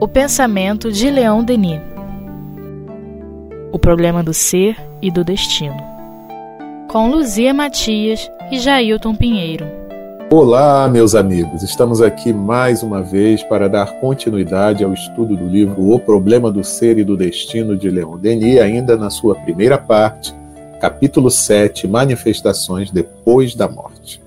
O 0.00 0.06
pensamento 0.06 0.92
de 0.92 1.10
Leão 1.10 1.42
Denis. 1.42 1.80
O 3.72 3.78
problema 3.78 4.22
do 4.22 4.32
ser 4.32 4.76
e 5.02 5.10
do 5.10 5.24
destino. 5.24 5.76
Com 6.88 7.10
Luzia 7.10 7.52
Matias 7.52 8.30
e 8.52 8.58
Jailton 8.58 9.16
Pinheiro. 9.16 9.66
Olá, 10.30 10.88
meus 10.88 11.14
amigos. 11.14 11.62
Estamos 11.62 12.00
aqui 12.00 12.32
mais 12.32 12.82
uma 12.82 13.02
vez 13.02 13.42
para 13.42 13.68
dar 13.68 13.98
continuidade 14.00 14.84
ao 14.84 14.92
estudo 14.92 15.36
do 15.36 15.48
livro 15.48 15.90
O 15.90 15.98
Problema 15.98 16.52
do 16.52 16.62
Ser 16.62 16.98
e 16.98 17.04
do 17.04 17.16
Destino 17.16 17.76
de 17.76 17.90
Leon 17.90 18.16
Denis, 18.18 18.60
ainda 18.60 18.96
na 18.96 19.10
sua 19.10 19.34
primeira 19.34 19.78
parte, 19.78 20.34
capítulo 20.80 21.30
7, 21.30 21.88
Manifestações 21.88 22.90
depois 22.90 23.54
da 23.54 23.68
morte. 23.68 24.22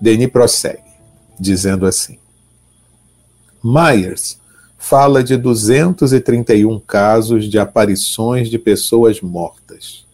Denis 0.00 0.28
prossegue, 0.28 0.90
dizendo 1.38 1.86
assim: 1.86 2.19
Myers 3.62 4.38
fala 4.78 5.22
de 5.22 5.36
231 5.36 6.80
casos 6.80 7.48
de 7.48 7.58
aparições 7.58 8.48
de 8.48 8.58
pessoas 8.58 9.20
mortas. 9.20 10.06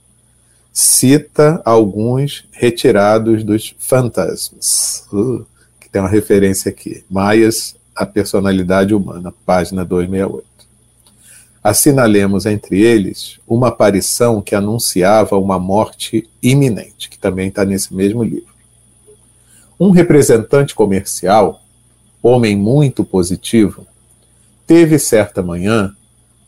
Cita 0.72 1.62
alguns 1.64 2.44
retirados 2.50 3.44
dos 3.44 3.74
fantasmas, 3.78 5.06
uh, 5.12 5.46
que 5.80 5.88
tem 5.88 6.02
uma 6.02 6.08
referência 6.08 6.70
aqui. 6.70 7.04
Myers, 7.08 7.76
a 7.94 8.04
personalidade 8.04 8.92
humana, 8.92 9.32
página 9.46 9.84
268. 9.84 10.46
Assinalemos 11.62 12.44
entre 12.44 12.80
eles 12.80 13.40
uma 13.46 13.68
aparição 13.68 14.42
que 14.42 14.54
anunciava 14.54 15.38
uma 15.38 15.58
morte 15.58 16.28
iminente, 16.42 17.08
que 17.08 17.18
também 17.18 17.48
está 17.48 17.64
nesse 17.64 17.94
mesmo 17.94 18.22
livro. 18.22 18.54
Um 19.78 19.90
representante 19.90 20.74
comercial, 20.74 21.62
homem 22.26 22.56
muito 22.56 23.04
positivo, 23.04 23.86
teve 24.66 24.98
certa 24.98 25.42
manhã 25.42 25.94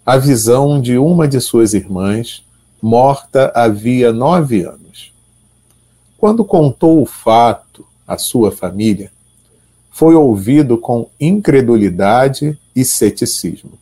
a 0.05 0.17
visão 0.17 0.81
de 0.81 0.97
uma 0.97 1.29
de 1.29 1.41
suas 1.41 1.75
irmãs, 1.75 2.43
morta 2.81 3.53
havia 3.55 4.13
nove 4.13 4.63
anos. 4.63 5.13
Quando 6.17 6.45
contou 6.45 7.03
o 7.03 7.07
fato 7.07 7.85
à 8.07 8.17
sua 8.17 8.51
família, 8.51 9.13
foi 9.91 10.15
ouvido 10.15 10.79
com 10.79 11.09
incredulidade 11.21 12.59
e 12.75 12.85
ceticismo. 12.85 13.73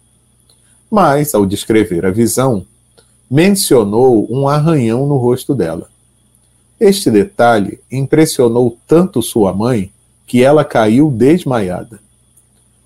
Mas, 0.91 1.35
ao 1.35 1.47
descrever 1.47 2.05
a 2.05 2.11
visão, 2.11 2.67
mencionou 3.31 4.27
um 4.31 4.49
arranhão 4.49 5.07
no 5.07 5.17
rosto 5.17 5.55
dela. 5.55 5.89
Este 6.81 7.11
detalhe 7.11 7.79
impressionou 7.91 8.77
tanto 8.87 9.23
sua 9.23 9.53
mãe 9.53 9.93
que 10.27 10.43
ela 10.43 10.65
caiu 10.65 11.11
desmaiada. 11.11 12.01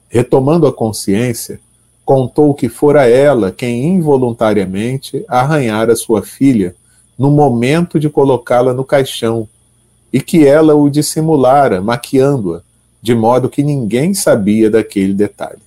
Retomando 0.08 0.66
a 0.66 0.72
consciência, 0.72 1.60
contou 2.04 2.52
que 2.52 2.68
fora 2.68 3.08
ela 3.08 3.50
quem 3.52 3.86
involuntariamente 3.86 5.24
arranhara 5.28 5.94
sua 5.94 6.22
filha 6.22 6.74
no 7.18 7.30
momento 7.30 8.00
de 8.00 8.10
colocá-la 8.10 8.72
no 8.72 8.84
caixão 8.84 9.48
e 10.12 10.20
que 10.20 10.46
ela 10.46 10.74
o 10.74 10.90
dissimulara, 10.90 11.80
maquiando-a, 11.80 12.62
de 13.00 13.14
modo 13.14 13.48
que 13.48 13.62
ninguém 13.62 14.12
sabia 14.12 14.68
daquele 14.68 15.14
detalhe. 15.14 15.62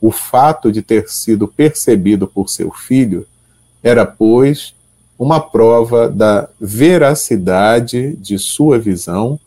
O 0.00 0.10
fato 0.10 0.72
de 0.72 0.82
ter 0.82 1.08
sido 1.08 1.46
percebido 1.46 2.26
por 2.26 2.48
seu 2.48 2.70
filho 2.72 3.26
era, 3.82 4.06
pois, 4.06 4.74
uma 5.18 5.38
prova 5.38 6.08
da 6.08 6.48
veracidade 6.60 8.16
de 8.16 8.38
sua 8.38 8.78
visão, 8.78 9.38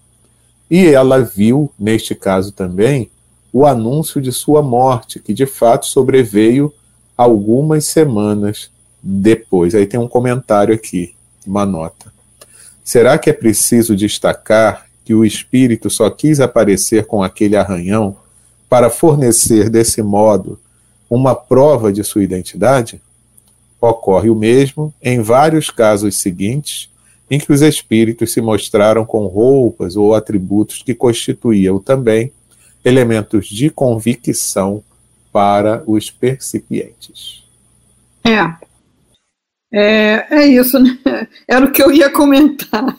e 0.69 0.87
ela 0.87 1.19
viu, 1.19 1.71
neste 1.77 2.15
caso 2.15 2.51
também, 2.51 3.09
o 3.53 3.65
anúncio 3.65 4.19
de 4.19 4.31
sua 4.31 4.61
morte, 4.61 5.19
que 5.19 5.33
de 5.33 5.45
fato 5.45 5.85
sobreveio 5.85 6.73
algumas 7.17 7.85
semanas 7.85 8.69
depois. 9.01 9.75
Aí 9.75 9.85
tem 9.85 9.99
um 9.99 10.07
comentário 10.07 10.73
aqui, 10.73 11.15
uma 11.45 11.65
nota. 11.65 12.11
Será 12.83 13.17
que 13.17 13.29
é 13.29 13.33
preciso 13.33 13.95
destacar 13.95 14.87
que 15.05 15.13
o 15.13 15.23
espírito 15.23 15.89
só 15.89 16.09
quis 16.09 16.39
aparecer 16.39 17.05
com 17.05 17.23
aquele 17.23 17.55
arranhão 17.55 18.17
para 18.67 18.89
fornecer 18.89 19.69
desse 19.69 20.01
modo 20.01 20.59
uma 21.09 21.35
prova 21.35 21.93
de 21.93 22.03
sua 22.03 22.23
identidade? 22.23 22.99
Ocorre 23.79 24.29
o 24.29 24.35
mesmo 24.35 24.93
em 25.01 25.21
vários 25.21 25.69
casos 25.69 26.19
seguintes, 26.19 26.89
em 27.29 27.39
que 27.39 27.51
os 27.51 27.61
espíritos 27.61 28.33
se 28.33 28.41
mostraram 28.41 29.05
com 29.05 29.25
roupas 29.27 29.95
ou 29.95 30.13
atributos 30.13 30.81
que 30.83 30.93
constituíam 30.93 31.79
também 31.79 32.31
elementos 32.83 33.47
de 33.47 33.69
convicção 33.69 34.83
para 35.31 35.83
os 35.87 36.11
percipientes. 36.11 37.43
É. 38.23 38.65
É, 39.73 40.27
é 40.29 40.47
isso, 40.47 40.79
né? 40.79 40.97
Era 41.47 41.65
o 41.65 41.71
que 41.71 41.81
eu 41.81 41.91
ia 41.91 42.09
comentar. 42.09 42.97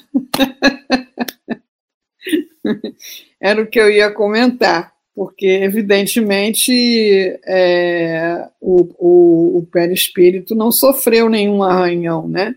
Era 3.41 3.63
o 3.63 3.67
que 3.67 3.79
eu 3.79 3.89
ia 3.89 4.11
comentar 4.11 4.97
porque 5.17 5.47
evidentemente 5.47 7.41
é, 7.47 8.47
o, 8.61 8.83
o, 8.99 9.59
o 9.61 9.67
perispírito 9.73 10.55
não 10.55 10.71
sofreu 10.71 11.31
nenhum 11.31 11.63
arranhão, 11.63 12.29
né? 12.29 12.55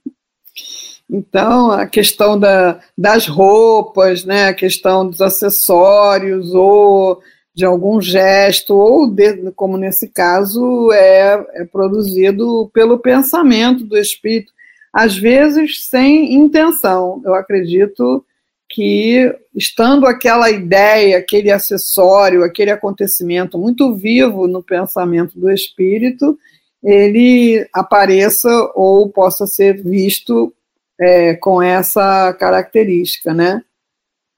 então, 1.09 1.71
a 1.71 1.85
questão 1.85 2.39
da, 2.39 2.79
das 2.97 3.27
roupas, 3.27 4.23
né, 4.23 4.47
a 4.47 4.53
questão 4.53 5.07
dos 5.07 5.21
acessórios, 5.21 6.53
ou 6.53 7.21
de 7.55 7.65
algum 7.65 8.01
gesto, 8.01 8.75
ou 8.75 9.07
de, 9.09 9.51
como 9.51 9.77
nesse 9.77 10.07
caso, 10.07 10.91
é, 10.91 11.45
é 11.53 11.65
produzido 11.65 12.69
pelo 12.73 12.97
pensamento 12.97 13.85
do 13.85 13.97
espírito, 13.97 14.51
às 14.91 15.15
vezes 15.15 15.87
sem 15.87 16.33
intenção. 16.33 17.21
Eu 17.23 17.35
acredito 17.35 18.25
que, 18.69 19.31
estando 19.55 20.07
aquela 20.07 20.49
ideia, 20.49 21.19
aquele 21.19 21.51
acessório, 21.51 22.43
aquele 22.43 22.71
acontecimento 22.71 23.57
muito 23.57 23.95
vivo 23.95 24.47
no 24.47 24.63
pensamento 24.63 25.39
do 25.39 25.49
espírito, 25.51 26.37
ele 26.83 27.67
apareça 27.73 28.49
ou 28.75 29.09
possa 29.09 29.47
ser 29.47 29.81
visto 29.81 30.53
é, 30.99 31.35
com 31.35 31.61
essa 31.61 32.33
característica, 32.33 33.33
né? 33.33 33.63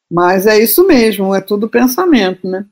Mas 0.10 0.46
é 0.46 0.60
isso 0.60 0.86
mesmo, 0.86 1.34
é 1.34 1.42
tudo 1.42 1.70
pensamento, 1.70 2.48
né? 2.48 2.66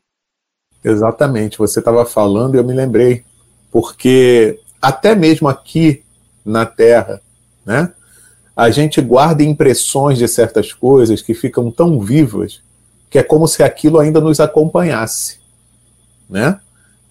Exatamente, 0.83 1.57
você 1.57 1.79
estava 1.79 2.05
falando 2.05 2.55
e 2.55 2.57
eu 2.57 2.63
me 2.63 2.73
lembrei, 2.73 3.23
porque 3.71 4.59
até 4.81 5.15
mesmo 5.15 5.47
aqui 5.47 6.03
na 6.45 6.65
Terra, 6.65 7.21
né? 7.65 7.91
a 8.55 8.69
gente 8.69 9.01
guarda 9.01 9.43
impressões 9.43 10.17
de 10.17 10.27
certas 10.27 10.71
coisas 10.71 11.21
que 11.21 11.33
ficam 11.33 11.71
tão 11.71 11.99
vivas 11.99 12.61
que 13.09 13.17
é 13.17 13.23
como 13.23 13.47
se 13.47 13.61
aquilo 13.61 13.99
ainda 13.99 14.19
nos 14.19 14.39
acompanhasse, 14.39 15.39
né? 16.29 16.59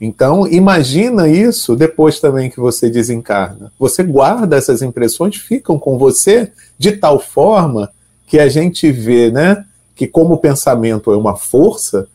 Então, 0.04 0.48
imagina 0.48 1.28
isso 1.28 1.76
depois 1.76 2.18
também 2.18 2.50
que 2.50 2.58
você 2.58 2.90
desencarna. 2.90 3.72
Você 3.78 4.02
guarda 4.02 4.56
essas 4.56 4.82
impressões, 4.82 5.36
ficam 5.36 5.78
com 5.78 5.96
você 5.96 6.50
de 6.76 6.90
tal 6.90 7.20
forma 7.20 7.88
que 8.26 8.40
a 8.40 8.48
gente 8.48 8.90
vê, 8.90 9.30
né, 9.30 9.64
que 9.94 10.08
como 10.08 10.34
o 10.34 10.38
pensamento 10.38 11.12
é 11.12 11.16
uma 11.16 11.36
força, 11.36 12.08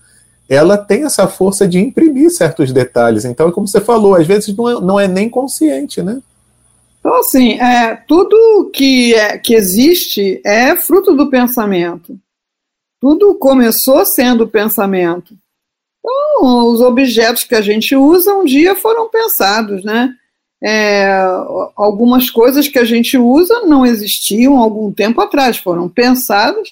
ela 0.49 0.77
tem 0.77 1.05
essa 1.05 1.29
força 1.29 1.65
de 1.65 1.79
imprimir 1.79 2.29
certos 2.29 2.73
detalhes. 2.73 3.23
Então, 3.23 3.47
é 3.47 3.53
como 3.53 3.65
você 3.65 3.79
falou, 3.79 4.15
às 4.15 4.27
vezes 4.27 4.53
não 4.53 4.67
é, 4.67 4.81
não 4.81 4.99
é 4.99 5.07
nem 5.07 5.29
consciente, 5.29 6.03
né? 6.03 6.21
Então, 6.99 7.15
assim, 7.15 7.53
é, 7.53 7.95
tudo 8.05 8.69
que, 8.73 9.13
é, 9.13 9.37
que 9.37 9.55
existe 9.55 10.41
é 10.45 10.75
fruto 10.75 11.15
do 11.15 11.29
pensamento. 11.29 12.19
Tudo 12.99 13.33
começou 13.35 14.05
sendo 14.05 14.45
pensamento. 14.45 15.37
Então, 16.07 16.67
os 16.67 16.81
objetos 16.81 17.43
que 17.43 17.55
a 17.55 17.61
gente 17.61 17.95
usa 17.95 18.33
um 18.33 18.45
dia 18.45 18.75
foram 18.75 19.09
pensados, 19.09 19.83
né? 19.83 20.13
É, 20.63 21.07
algumas 21.75 22.29
coisas 22.29 22.67
que 22.67 22.79
a 22.79 22.85
gente 22.85 23.17
usa 23.17 23.65
não 23.65 23.85
existiam 23.85 24.57
algum 24.57 24.91
tempo 24.91 25.21
atrás, 25.21 25.57
foram 25.57 25.87
pensadas, 25.87 26.69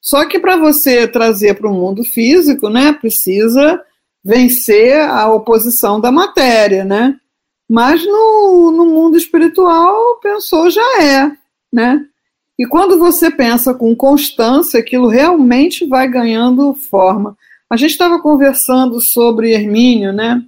só 0.00 0.24
que 0.24 0.40
para 0.40 0.56
você 0.56 1.06
trazer 1.06 1.54
para 1.54 1.70
o 1.70 1.74
mundo 1.74 2.02
físico, 2.02 2.68
né, 2.68 2.92
precisa 2.92 3.80
vencer 4.24 5.00
a 5.00 5.32
oposição 5.32 6.00
da 6.00 6.10
matéria, 6.10 6.84
né? 6.84 7.16
Mas 7.68 8.04
no, 8.04 8.72
no 8.72 8.86
mundo 8.86 9.16
espiritual, 9.16 10.18
pensou 10.20 10.68
já 10.70 11.02
é, 11.02 11.30
né? 11.72 12.04
E 12.58 12.66
quando 12.66 12.98
você 12.98 13.30
pensa 13.30 13.72
com 13.72 13.94
constância, 13.94 14.80
aquilo 14.80 15.06
realmente 15.06 15.86
vai 15.86 16.08
ganhando 16.08 16.74
forma. 16.74 17.36
A 17.70 17.76
gente 17.76 17.90
estava 17.90 18.20
conversando 18.20 19.00
sobre 19.00 19.52
Hermínio, 19.52 20.12
né? 20.12 20.42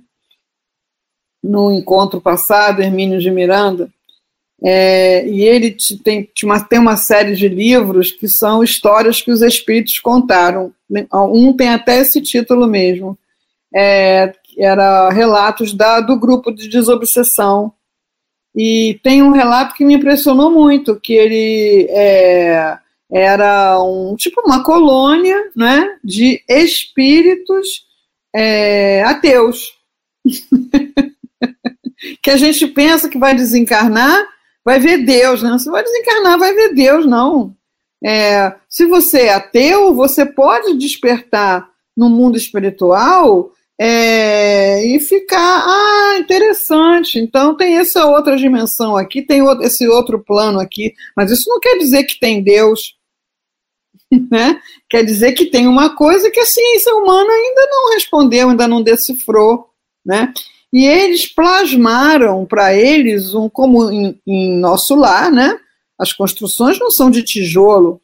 No 1.43 1.71
encontro 1.71 2.21
passado, 2.21 2.83
Hermínio 2.83 3.21
de 3.21 3.31
Miranda. 3.31 3.91
É, 4.63 5.27
e 5.27 5.43
ele 5.43 5.75
tem, 6.05 6.31
tem 6.69 6.79
uma 6.79 6.97
série 6.97 7.35
de 7.35 7.49
livros 7.49 8.13
que 8.13 8.29
são 8.29 8.63
histórias 8.63 9.23
que 9.23 9.31
os 9.31 9.41
espíritos 9.41 9.99
contaram. 9.99 10.73
Um 11.13 11.55
tem 11.55 11.69
até 11.71 11.99
esse 12.01 12.21
título 12.21 12.67
mesmo. 12.67 13.19
É, 13.75 14.35
era 14.59 15.11
relatos 15.11 15.73
da, 15.73 16.01
do 16.01 16.19
grupo 16.19 16.53
de 16.53 16.69
desobsessão. 16.69 17.73
E 18.55 18.99
tem 19.03 19.23
um 19.23 19.31
relato 19.31 19.75
que 19.75 19.85
me 19.85 19.95
impressionou 19.95 20.51
muito, 20.51 20.99
que 20.99 21.13
ele 21.13 21.87
é, 21.91 22.79
era 23.13 23.83
um 23.83 24.15
tipo 24.17 24.41
uma 24.45 24.63
colônia 24.63 25.51
né, 25.57 25.99
de 26.03 26.43
espíritos 26.49 27.85
é, 28.35 29.03
ateus. 29.05 29.73
que 32.23 32.31
a 32.31 32.37
gente 32.37 32.67
pensa 32.69 33.09
que 33.09 33.19
vai 33.19 33.35
desencarnar, 33.35 34.27
vai 34.65 34.79
ver 34.79 34.99
Deus, 34.99 35.43
né? 35.43 35.51
Você 35.53 35.71
vai 35.71 35.83
desencarnar, 35.83 36.39
vai 36.39 36.55
ver 36.55 36.75
Deus, 36.75 37.07
não. 37.07 37.55
É, 38.03 38.55
se 38.69 38.87
você 38.87 39.23
é 39.23 39.35
ateu, 39.35 39.95
você 39.95 40.25
pode 40.25 40.75
despertar 40.79 41.69
no 41.97 42.09
mundo 42.09 42.37
espiritual 42.37 43.51
é, 43.79 44.85
e 44.87 45.01
ficar, 45.01 45.65
ah, 45.67 46.19
interessante. 46.19 47.19
Então 47.19 47.57
tem 47.57 47.79
essa 47.79 48.07
outra 48.07 48.37
dimensão 48.37 48.97
aqui, 48.97 49.23
tem 49.23 49.43
esse 49.63 49.87
outro 49.89 50.19
plano 50.19 50.59
aqui, 50.61 50.95
mas 51.17 51.31
isso 51.31 51.49
não 51.49 51.61
quer 51.61 51.79
dizer 51.79 52.05
que 52.05 52.19
tem 52.19 52.43
Deus. 52.43 53.00
Né? 54.31 54.61
Quer 54.89 55.05
dizer 55.05 55.33
que 55.33 55.47
tem 55.47 55.69
uma 55.69 55.95
coisa 55.95 56.31
que 56.31 56.41
a 56.41 56.47
ciência 56.47 56.93
humana 56.95 57.31
ainda 57.31 57.67
não 57.71 57.93
respondeu, 57.93 58.51
ainda 58.51 58.67
não 58.67 58.83
decifrou. 58.83 59.71
Né? 60.05 60.33
E 60.73 60.85
eles 60.87 61.27
plasmaram 61.27 62.45
para 62.45 62.75
eles, 62.75 63.35
um, 63.35 63.49
como 63.49 63.91
em, 63.91 64.21
em, 64.27 64.59
nosso 64.59 64.95
lar, 64.95 65.31
né? 65.31 65.59
as 65.99 66.13
construções 66.13 66.79
não 66.79 66.91
são 66.91 67.11
de 67.11 67.23
tijolo. 67.23 68.01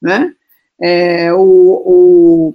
Né? 0.00 0.34
É, 0.80 1.32
o, 1.32 1.38
o, 1.38 2.54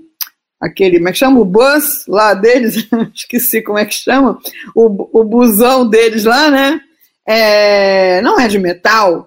aquele, 0.60 0.98
como 0.98 1.10
é 1.10 1.12
que 1.12 1.18
chama? 1.18 1.40
O 1.40 1.46
bus 1.46 2.06
lá 2.08 2.34
deles, 2.34 2.88
esqueci 3.16 3.62
como 3.62 3.78
é 3.78 3.86
que 3.86 3.94
chama, 3.94 4.40
o, 4.76 5.22
o 5.22 5.24
busão 5.24 5.88
deles 5.88 6.26
lá, 6.26 6.50
né? 6.50 6.82
É, 7.26 8.22
não 8.22 8.40
é 8.40 8.48
de 8.48 8.58
metal, 8.58 9.27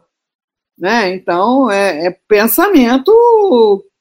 né? 0.81 1.15
Então, 1.15 1.71
é, 1.71 2.07
é 2.07 2.17
pensamento 2.27 3.13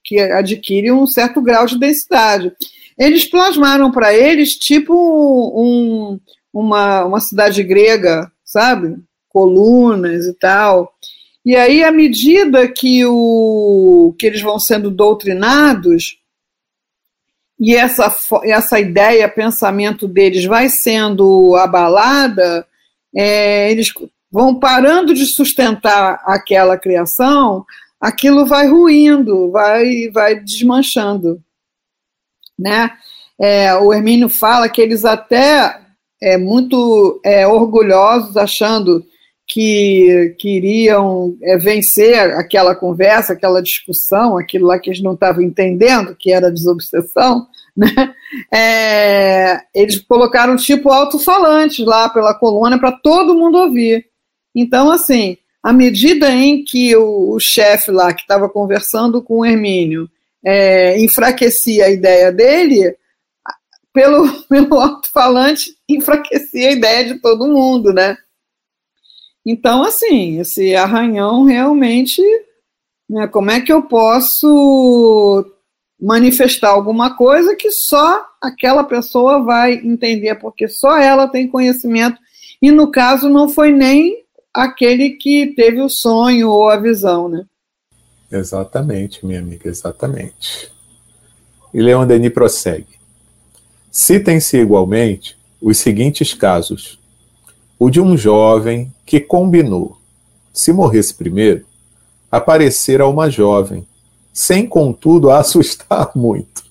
que 0.04 0.20
adquire 0.20 0.92
um 0.92 1.06
certo 1.06 1.42
grau 1.42 1.66
de 1.66 1.78
densidade. 1.78 2.52
Eles 2.98 3.26
plasmaram 3.26 3.92
para 3.92 4.14
eles 4.14 4.56
tipo 4.56 4.94
um, 4.94 6.20
uma, 6.54 7.06
uma 7.06 7.20
cidade 7.20 7.62
grega, 7.64 8.31
sabe? 8.44 8.98
Colunas 9.28 10.26
e 10.26 10.34
tal. 10.34 10.94
E 11.46 11.56
aí, 11.56 11.84
à 11.84 11.92
medida 11.92 12.68
que, 12.68 13.06
o, 13.06 14.16
que 14.18 14.26
eles 14.26 14.42
vão 14.42 14.60
sendo 14.60 14.90
doutrinados, 14.90 16.18
e 17.60 17.76
essa, 17.76 18.14
essa 18.44 18.80
ideia, 18.80 19.28
pensamento 19.28 20.08
deles 20.08 20.46
vai 20.46 20.70
sendo 20.70 21.56
abalada, 21.56 22.66
é, 23.16 23.72
eles 23.72 23.94
vão 24.31 24.56
parando 24.56 25.14
de 25.14 25.26
sustentar 25.26 26.22
aquela 26.26 26.78
criação, 26.78 27.66
aquilo 28.00 28.46
vai 28.46 28.68
ruindo, 28.68 29.52
vai, 29.52 30.10
vai 30.12 30.40
desmanchando. 30.40 31.42
Né? 32.58 32.92
É, 33.40 33.74
o 33.76 33.94
Hermínio 33.94 34.30
fala 34.30 34.70
que 34.70 34.81
eles 34.81 35.06
até 35.06 35.80
é 36.22 36.38
muito 36.38 37.20
é, 37.24 37.48
orgulhosos, 37.48 38.36
achando 38.36 39.06
que 39.48 40.36
queriam 40.38 41.36
é, 41.42 41.58
vencer 41.58 42.20
aquela 42.36 42.76
conversa, 42.76 43.34
aquela 43.34 43.64
discussão, 43.64 44.38
aquilo 44.38 44.68
lá 44.68 44.78
que 44.78 44.92
eles 44.92 45.02
não 45.02 45.14
estavam 45.14 45.42
entendendo, 45.42 46.16
que 46.16 46.31
era 46.31 46.52
desobsessão, 46.52 47.48
né? 47.76 48.14
É, 48.54 49.62
eles 49.74 49.98
colocaram 50.00 50.56
tipo 50.56 50.92
alto-falantes 50.92 51.84
lá 51.84 52.10
pela 52.10 52.34
coluna 52.34 52.78
para 52.78 52.92
todo 52.92 53.36
mundo 53.36 53.58
ouvir. 53.58 54.09
Então, 54.56 54.92
assim, 54.92 55.38
à 55.62 55.74
medida 55.74 56.31
em 56.31 56.63
que 56.63 56.96
o, 56.96 57.34
o 57.34 57.40
chefe 57.40 57.92
lá, 57.92 58.13
que 58.13 58.22
estava 58.22 58.50
conversando 58.50 59.22
com 59.22 59.40
o 59.40 59.46
Hermínio, 59.46 60.10
é, 60.44 61.00
enfraquecia 61.00 61.86
a 61.86 61.90
ideia 61.90 62.31
dele, 62.31 62.96
pelo, 63.94 64.28
pelo 64.48 64.80
alto-falante, 64.80 65.75
enfraquecia 65.88 66.69
a 66.69 66.74
ideia 66.74 67.06
de 67.06 67.19
todo 67.19 67.48
mundo, 67.48 67.94
né? 67.94 68.18
Então, 69.46 69.84
assim, 69.84 70.40
esse 70.40 70.75
arranhão 70.75 71.45
realmente, 71.45 72.22
né, 73.10 73.28
como 73.28 73.50
é 73.50 73.62
que 73.62 73.72
eu 73.72 73.81
posso 73.84 75.45
manifestar 76.00 76.69
alguma 76.69 77.16
coisa 77.16 77.56
que 77.56 77.72
só 77.72 78.25
aquela 78.42 78.84
pessoa 78.84 79.44
vai 79.44 79.74
entender, 79.74 80.36
porque 80.36 80.68
só 80.68 80.98
ela 80.98 81.28
tem 81.28 81.48
conhecimento, 81.48 82.19
e 82.62 82.72
no 82.72 82.92
caso 82.92 83.28
não 83.28 83.50
foi 83.50 83.72
nem 83.72 84.24
aquele 84.54 85.12
que 85.12 85.54
teve 85.56 85.81
o 85.81 85.90
sonho 85.90 86.50
ou 86.50 86.69
a 86.69 86.78
visão, 86.78 87.30
né? 87.30 87.46
Exatamente, 88.31 89.25
minha 89.25 89.40
amiga, 89.40 89.68
exatamente. 89.69 90.72
E 91.74 91.81
Leon 91.81 92.06
Denis 92.06 92.34
prossegue. 92.34 93.00
Citem-se 93.92 94.57
igualmente 94.57 95.38
os 95.62 95.78
seguintes 95.78 96.34
casos: 96.34 97.00
o 97.78 97.90
de 97.90 98.00
um 98.00 98.16
jovem 98.16 98.94
que 99.06 99.19
combinou, 99.19 99.98
se 100.54 100.72
morresse 100.72 101.13
primeiro, 101.13 101.66
aparecer 102.31 103.02
a 103.02 103.07
uma 103.07 103.30
jovem, 103.30 103.88
sem 104.31 104.68
contudo 104.68 105.31
a 105.31 105.40
assustar 105.40 106.12
muito. 106.16 106.63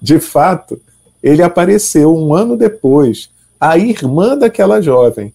De 0.00 0.18
fato, 0.18 0.80
ele 1.22 1.42
apareceu 1.42 2.14
um 2.14 2.34
ano 2.34 2.56
depois, 2.56 3.30
a 3.60 3.78
irmã 3.78 4.36
daquela 4.36 4.80
jovem, 4.80 5.32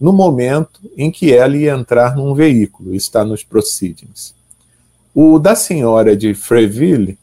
no 0.00 0.12
momento 0.12 0.80
em 0.96 1.10
que 1.10 1.32
ela 1.32 1.56
ia 1.56 1.72
entrar 1.72 2.16
num 2.16 2.34
veículo, 2.34 2.94
está 2.94 3.24
nos 3.24 3.42
Proceedings. 3.42 4.34
O 5.14 5.38
da 5.38 5.54
senhora 5.54 6.16
de 6.16 6.34
Freville, 6.34 7.18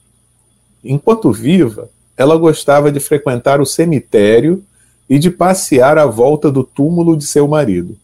enquanto 0.84 1.32
viva, 1.32 1.90
ela 2.18 2.36
gostava 2.38 2.92
de 2.92 3.00
frequentar 3.00 3.62
o 3.62 3.66
cemitério 3.66 4.64
e 5.10 5.20
de 5.20 5.30
passear 5.30 5.98
à 5.98 6.06
volta 6.06 6.52
do 6.52 6.64
túmulo 6.64 7.16
de 7.16 7.26
seu 7.26 7.48
marido. 7.48 7.98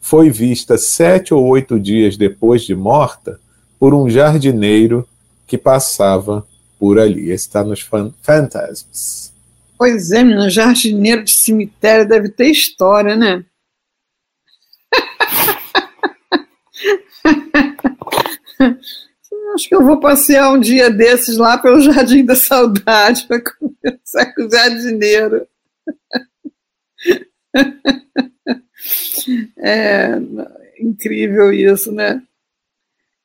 Foi 0.00 0.30
vista 0.30 0.78
sete 0.78 1.34
ou 1.34 1.44
oito 1.46 1.78
dias 1.78 2.16
depois 2.16 2.62
de 2.62 2.74
morta 2.74 3.38
por 3.78 3.92
um 3.92 4.08
jardineiro 4.08 5.06
que 5.46 5.58
passava 5.58 6.46
por 6.78 6.98
ali. 6.98 7.30
Está 7.30 7.62
nos 7.62 7.80
Fantasmas. 7.80 9.32
Pois 9.76 10.10
é, 10.10 10.22
menina, 10.22 10.48
jardineiro 10.50 11.24
de 11.24 11.32
cemitério 11.32 12.08
deve 12.08 12.30
ter 12.30 12.50
história, 12.50 13.14
né? 13.14 13.44
Acho 19.54 19.68
que 19.68 19.74
eu 19.74 19.84
vou 19.84 19.98
passear 19.98 20.52
um 20.52 20.60
dia 20.60 20.90
desses 20.90 21.36
lá 21.36 21.58
pelo 21.58 21.80
Jardim 21.80 22.24
da 22.24 22.36
Saudade 22.36 23.26
para 23.26 23.42
conversar 23.42 24.34
com 24.34 24.42
o 24.42 24.50
jardineiro. 24.50 25.46
É 29.58 30.18
incrível 30.80 31.52
isso, 31.52 31.92
né? 31.92 32.22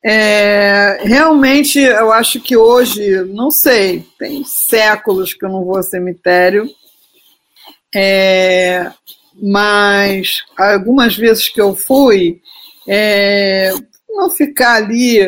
É, 0.06 0.98
realmente, 1.02 1.78
eu 1.78 2.12
acho 2.12 2.38
que 2.40 2.56
hoje, 2.56 3.24
não 3.24 3.50
sei, 3.50 4.04
tem 4.18 4.44
séculos 4.44 5.32
que 5.32 5.46
eu 5.46 5.48
não 5.48 5.64
vou 5.64 5.76
ao 5.76 5.82
cemitério, 5.82 6.68
é, 7.94 8.92
mas 9.32 10.44
algumas 10.58 11.16
vezes 11.16 11.48
que 11.48 11.60
eu 11.60 11.74
fui, 11.74 12.42
é, 12.88 13.72
não 14.08 14.30
ficar 14.30 14.74
ali 14.74 15.18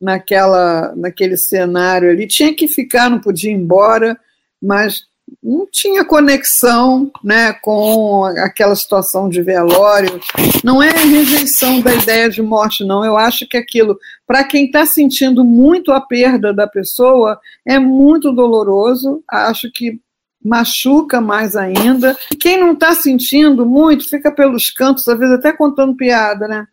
naquela, 0.00 0.94
naquele 0.96 1.36
cenário 1.36 2.10
ali, 2.10 2.26
tinha 2.26 2.54
que 2.54 2.68
ficar, 2.68 3.10
não 3.10 3.20
podia 3.20 3.50
ir 3.50 3.54
embora, 3.54 4.18
mas 4.62 5.06
não 5.42 5.66
tinha 5.70 6.04
conexão 6.04 7.10
né, 7.22 7.52
com 7.54 8.24
aquela 8.24 8.74
situação 8.76 9.28
de 9.28 9.42
velório. 9.42 10.20
Não 10.62 10.82
é 10.82 10.90
rejeição 10.90 11.80
da 11.80 11.94
ideia 11.94 12.28
de 12.28 12.42
morte, 12.42 12.84
não. 12.84 13.04
Eu 13.04 13.16
acho 13.16 13.46
que 13.48 13.56
aquilo, 13.56 13.98
para 14.26 14.44
quem 14.44 14.66
está 14.66 14.86
sentindo 14.86 15.44
muito 15.44 15.92
a 15.92 16.00
perda 16.00 16.52
da 16.52 16.66
pessoa, 16.66 17.38
é 17.66 17.78
muito 17.78 18.32
doloroso. 18.32 19.22
Acho 19.28 19.70
que 19.72 20.00
machuca 20.44 21.20
mais 21.20 21.56
ainda. 21.56 22.16
Quem 22.40 22.58
não 22.58 22.72
está 22.72 22.94
sentindo 22.94 23.66
muito, 23.66 24.08
fica 24.08 24.30
pelos 24.30 24.70
cantos, 24.70 25.08
às 25.08 25.18
vezes 25.18 25.34
até 25.34 25.52
contando 25.52 25.96
piada, 25.96 26.46
né? 26.46 26.66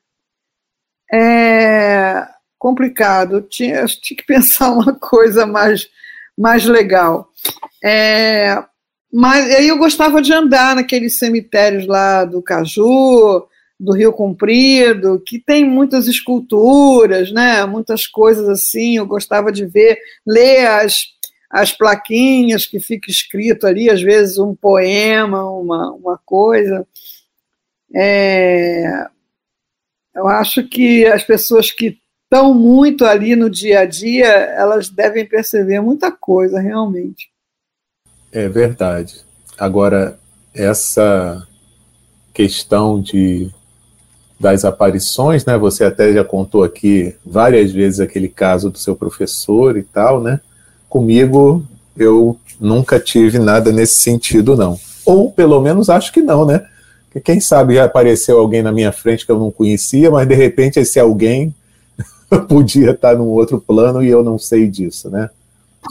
É 1.13 2.34
complicado. 2.63 3.41
Tinha, 3.41 3.86
tinha 3.86 4.17
que 4.17 4.25
pensar 4.25 4.72
uma 4.72 4.93
coisa 4.96 5.46
mais, 5.46 5.89
mais 6.38 6.63
legal. 6.63 7.27
É, 7.84 8.63
mas 9.12 9.53
aí 9.53 9.67
eu 9.67 9.77
gostava 9.77 10.22
de 10.22 10.32
andar 10.32 10.74
naqueles 10.74 11.20
cemitérios 11.20 11.86
lá 11.86 12.24
do 12.24 12.41
Caju, 12.41 13.46
do 13.77 13.91
Rio 13.91 14.13
Comprido, 14.13 15.22
que 15.27 15.39
tem 15.39 15.65
muitas 15.65 16.08
esculturas, 16.08 17.34
né? 17.34 17.65
Muitas 17.65 18.08
coisas 18.08 18.48
assim. 18.48 18.96
Eu 18.96 19.05
gostava 19.05 19.51
de 19.51 19.65
ver, 19.65 20.00
ler 20.25 20.65
as, 20.67 20.96
as 21.50 21.74
plaquinhas 21.74 22.65
que 22.65 22.79
fica 22.79 23.12
escrito 23.12 23.67
ali, 23.67 23.89
às 23.89 24.01
vezes 24.01 24.38
um 24.38 24.55
poema, 24.55 25.51
uma, 25.51 25.91
uma 25.91 26.20
coisa. 26.25 26.88
É, 27.93 29.05
eu 30.15 30.27
acho 30.27 30.63
que 30.67 31.05
as 31.05 31.24
pessoas 31.24 31.72
que 31.72 31.98
estão 32.24 32.53
muito 32.53 33.05
ali 33.05 33.36
no 33.36 33.50
dia 33.50 33.82
a 33.82 33.86
dia, 33.86 34.27
elas 34.27 34.89
devem 34.89 35.25
perceber 35.25 35.79
muita 35.82 36.12
coisa, 36.12 36.60
realmente. 36.60 37.29
É 38.32 38.50
verdade. 38.50 39.22
Agora, 39.58 40.20
essa 40.53 41.48
questão 42.34 43.00
de 43.00 43.51
das 44.39 44.65
aparições, 44.65 45.46
né? 45.46 45.58
Você 45.58 45.86
até 45.86 46.12
já 46.12 46.24
contou 46.24 46.63
aqui 46.63 47.15
várias 47.25 47.72
vezes 47.72 48.01
aquele 48.01 48.27
caso 48.27 48.70
do 48.70 48.77
seu 48.77 48.93
professor 48.93 49.77
e 49.77 49.84
tal, 49.84 50.22
né? 50.22 50.41
Comigo 50.89 51.65
eu 51.96 52.38
nunca 52.60 53.00
tive 53.00 53.39
nada 53.39 53.72
nesse 53.72 54.01
sentido, 54.01 54.58
não. 54.58 54.77
Ou 55.05 55.32
pelo 55.32 55.62
menos 55.62 55.89
acho 55.89 56.12
que 56.12 56.22
não, 56.22 56.46
né? 56.46 56.65
Porque 57.13 57.22
quem 57.22 57.39
sabe 57.39 57.75
já 57.75 57.86
apareceu 57.86 58.39
alguém 58.39 58.63
na 58.63 58.72
minha 58.72 58.91
frente 58.91 59.24
que 59.24 59.32
eu 59.32 59.38
não 59.38 59.51
conhecia, 59.51 60.10
mas 60.10 60.27
de 60.27 60.34
repente 60.34 60.79
esse 60.79 61.00
alguém 61.00 61.53
podia 62.50 62.89
estar 62.89 63.15
num 63.15 63.27
outro 63.27 63.62
plano 63.62 64.03
e 64.03 64.10
eu 64.10 64.24
não 64.24 64.39
sei 64.39 64.67
disso, 64.67 65.12
né? 65.12 65.29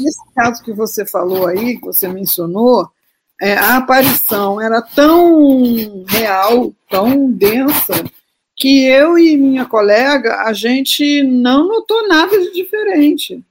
Nesse 0.00 0.20
caso 0.34 0.60
que 0.64 0.72
você 0.72 1.06
falou 1.06 1.46
aí, 1.46 1.78
que 1.78 1.86
você 1.86 2.08
mencionou, 2.08 2.88
é, 3.40 3.54
a 3.54 3.76
aparição 3.76 4.60
era 4.60 4.82
tão 4.82 6.04
real, 6.08 6.72
tão 6.90 7.30
densa, 7.30 8.04
que 8.56 8.84
eu 8.84 9.16
e 9.16 9.36
minha 9.36 9.64
colega, 9.64 10.42
a 10.42 10.52
gente 10.52 11.22
não 11.22 11.68
notou 11.68 12.08
nada 12.08 12.36
de 12.36 12.52
diferente. 12.52 13.44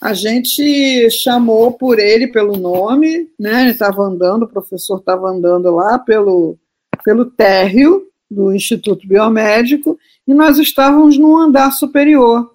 A 0.00 0.14
gente 0.14 1.10
chamou 1.10 1.72
por 1.72 1.98
ele 1.98 2.26
pelo 2.26 2.56
nome, 2.56 3.28
né? 3.38 3.62
Ele 3.62 3.72
estava 3.72 4.02
andando, 4.02 4.44
o 4.44 4.48
professor 4.48 4.98
estava 4.98 5.28
andando 5.28 5.70
lá 5.74 5.98
pelo, 5.98 6.56
pelo 7.04 7.26
térreo 7.26 8.06
do 8.30 8.54
Instituto 8.54 9.06
Biomédico 9.06 9.98
e 10.26 10.32
nós 10.32 10.58
estávamos 10.58 11.18
no 11.18 11.36
andar 11.36 11.72
superior. 11.72 12.54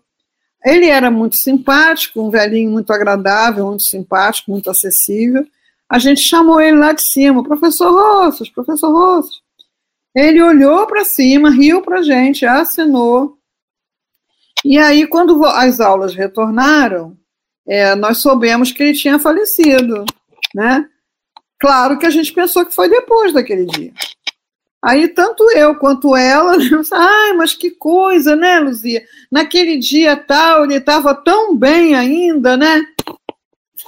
Ele 0.64 0.88
era 0.88 1.12
muito 1.12 1.38
simpático, 1.38 2.20
um 2.20 2.32
velhinho 2.32 2.72
muito 2.72 2.92
agradável, 2.92 3.68
muito 3.68 3.84
simpático, 3.84 4.50
muito 4.50 4.70
acessível. 4.72 5.46
A 5.88 6.00
gente 6.00 6.22
chamou 6.22 6.60
ele 6.60 6.78
lá 6.78 6.94
de 6.94 7.04
cima, 7.04 7.44
professor 7.44 7.92
Rossos, 7.92 8.50
professor 8.50 8.92
Rossos. 8.92 9.44
Ele 10.16 10.42
olhou 10.42 10.88
para 10.88 11.06
cima, 11.06 11.52
riu 11.52 11.84
para 11.84 12.00
a 12.00 12.02
gente, 12.02 12.46
assinou. 12.46 13.38
E 14.64 14.80
aí, 14.80 15.06
quando 15.06 15.46
as 15.46 15.80
aulas 15.80 16.16
retornaram, 16.16 17.16
é, 17.68 17.96
nós 17.96 18.20
soubemos 18.20 18.72
que 18.72 18.84
ele 18.84 18.94
tinha 18.94 19.18
falecido, 19.20 20.06
né? 20.54 20.88
Claro 21.60 21.98
que 21.98 22.06
a 22.06 22.10
gente 22.10 22.32
pensou 22.34 22.66
que 22.66 22.76
foi 22.76 22.90
depois 22.90 23.34
daquele 23.34 23.66
dia. 23.66 23.92
Aí, 24.84 25.08
tanto 25.08 25.50
eu 25.52 25.76
quanto 25.76 26.16
ela, 26.16 26.56
ai, 26.94 27.34
mas 27.34 27.56
que 27.56 27.72
coisa, 27.72 28.36
né, 28.36 28.60
Luzia? 28.60 29.04
Naquele 29.32 29.78
dia 29.80 30.16
tal, 30.16 30.64
ele 30.64 30.76
estava 30.76 31.16
tão 31.16 31.58
bem 31.58 31.96
ainda, 31.96 32.56
né? 32.56 32.86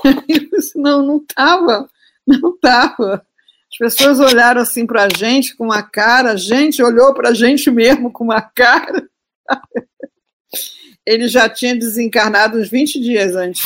Não, 0.76 1.02
não 1.02 1.18
estava, 1.18 1.90
não 2.28 2.52
estava. 2.54 3.26
As 3.72 3.78
pessoas 3.78 4.20
olharam 4.20 4.62
assim 4.62 4.86
para 4.86 5.06
a 5.06 5.10
gente 5.10 5.56
com 5.56 5.66
uma 5.66 5.82
cara, 5.82 6.32
a 6.32 6.36
gente 6.36 6.84
olhou 6.84 7.14
para 7.16 7.30
a 7.30 7.34
gente 7.34 7.72
mesmo 7.72 8.12
com 8.12 8.26
uma 8.26 8.42
cara. 8.42 9.10
Ele 11.08 11.30
já 11.30 11.48
tinha 11.48 11.74
desencarnado 11.74 12.60
uns 12.60 12.70
20 12.70 13.00
dias 13.00 13.34
antes. 13.34 13.64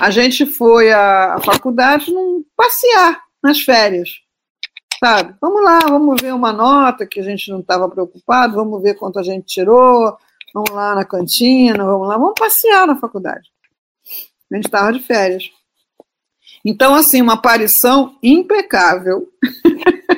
A 0.00 0.08
gente 0.08 0.46
foi 0.46 0.90
à, 0.90 1.34
à 1.34 1.40
faculdade 1.40 2.10
num, 2.10 2.42
passear 2.56 3.20
nas 3.42 3.60
férias. 3.60 4.08
Sabe? 4.98 5.34
Vamos 5.38 5.62
lá, 5.62 5.80
vamos 5.80 6.18
ver 6.18 6.32
uma 6.32 6.54
nota 6.54 7.06
que 7.06 7.20
a 7.20 7.22
gente 7.22 7.50
não 7.50 7.60
estava 7.60 7.86
preocupado, 7.90 8.54
vamos 8.54 8.82
ver 8.82 8.94
quanto 8.94 9.18
a 9.18 9.22
gente 9.22 9.44
tirou, 9.44 10.16
vamos 10.54 10.70
lá 10.70 10.94
na 10.94 11.04
cantina, 11.04 11.84
vamos 11.84 12.08
lá, 12.08 12.16
vamos 12.16 12.32
passear 12.38 12.86
na 12.86 12.96
faculdade. 12.96 13.50
A 14.50 14.56
gente 14.56 14.64
estava 14.64 14.94
de 14.94 15.00
férias. 15.00 15.50
Então, 16.64 16.94
assim, 16.94 17.20
uma 17.20 17.34
aparição 17.34 18.16
impecável. 18.22 19.28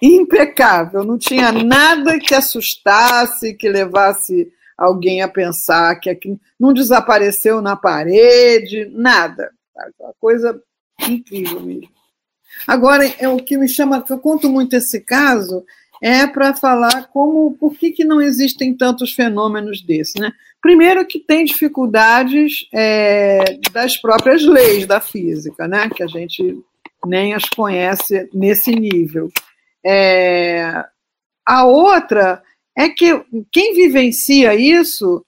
impecável. 0.00 1.04
Não 1.04 1.18
tinha 1.18 1.52
nada 1.52 2.18
que 2.18 2.34
assustasse, 2.34 3.54
que 3.54 3.68
levasse 3.68 4.50
alguém 4.76 5.20
a 5.22 5.28
pensar 5.28 5.94
que 5.96 6.08
aqui 6.08 6.38
não 6.58 6.72
desapareceu 6.72 7.60
na 7.60 7.76
parede, 7.76 8.90
nada. 8.92 9.50
Uma 9.98 10.14
coisa 10.18 10.60
incrível 11.08 11.60
mesmo. 11.60 11.88
Agora, 12.66 13.06
é 13.18 13.28
o 13.28 13.36
que 13.36 13.56
me 13.56 13.68
chama, 13.68 14.04
eu 14.08 14.18
conto 14.18 14.48
muito 14.48 14.74
esse 14.76 15.00
caso, 15.00 15.64
é 16.02 16.26
para 16.26 16.54
falar 16.54 17.08
como, 17.08 17.56
por 17.58 17.74
que, 17.74 17.90
que 17.90 18.04
não 18.04 18.20
existem 18.20 18.74
tantos 18.74 19.12
fenômenos 19.12 19.82
desses, 19.82 20.14
né? 20.14 20.32
Primeiro 20.60 21.06
que 21.06 21.18
tem 21.18 21.44
dificuldades 21.44 22.68
é, 22.72 23.58
das 23.72 23.96
próprias 23.96 24.42
leis 24.44 24.86
da 24.86 25.00
física, 25.00 25.66
né? 25.66 25.88
Que 25.88 26.02
a 26.02 26.06
gente 26.06 26.58
nem 27.06 27.34
as 27.34 27.44
conhece 27.44 28.28
nesse 28.32 28.70
nível. 28.72 29.30
É, 29.84 30.84
a 31.46 31.64
outra 31.64 32.42
é 32.76 32.88
que 32.88 33.22
quem 33.50 33.74
vivencia 33.74 34.54
isso, 34.54 35.24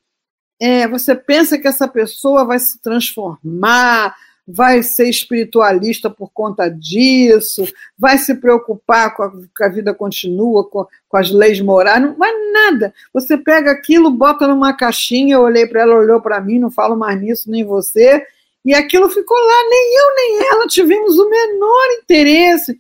é, 0.60 0.86
você 0.86 1.14
pensa 1.14 1.58
que 1.58 1.66
essa 1.66 1.88
pessoa 1.88 2.44
vai 2.44 2.58
se 2.58 2.80
transformar, 2.80 4.14
vai 4.46 4.82
ser 4.82 5.08
espiritualista 5.08 6.10
por 6.10 6.30
conta 6.32 6.68
disso, 6.68 7.64
vai 7.98 8.18
se 8.18 8.34
preocupar 8.34 9.14
com 9.14 9.22
a, 9.22 9.30
que 9.30 9.64
a 9.64 9.68
vida 9.68 9.94
continua, 9.94 10.68
com, 10.68 10.86
com, 11.08 11.16
as 11.16 11.30
leis 11.30 11.60
morais, 11.60 12.02
não 12.02 12.14
vai 12.14 12.32
nada. 12.52 12.92
Você 13.12 13.36
pega 13.36 13.70
aquilo, 13.70 14.10
bota 14.10 14.46
numa 14.46 14.72
caixinha, 14.72 15.34
eu 15.34 15.42
olhei 15.42 15.66
para 15.66 15.82
ela, 15.82 15.96
olhou 15.96 16.20
para 16.20 16.40
mim, 16.40 16.58
não 16.58 16.70
falo 16.70 16.96
mais 16.96 17.20
nisso, 17.20 17.50
nem 17.50 17.64
você, 17.64 18.24
e 18.64 18.74
aquilo 18.74 19.08
ficou 19.08 19.36
lá, 19.36 19.68
nem 19.68 19.96
eu 19.96 20.14
nem 20.14 20.48
ela 20.52 20.66
tivemos 20.66 21.18
o 21.18 21.28
menor 21.28 21.86
interesse. 22.00 22.78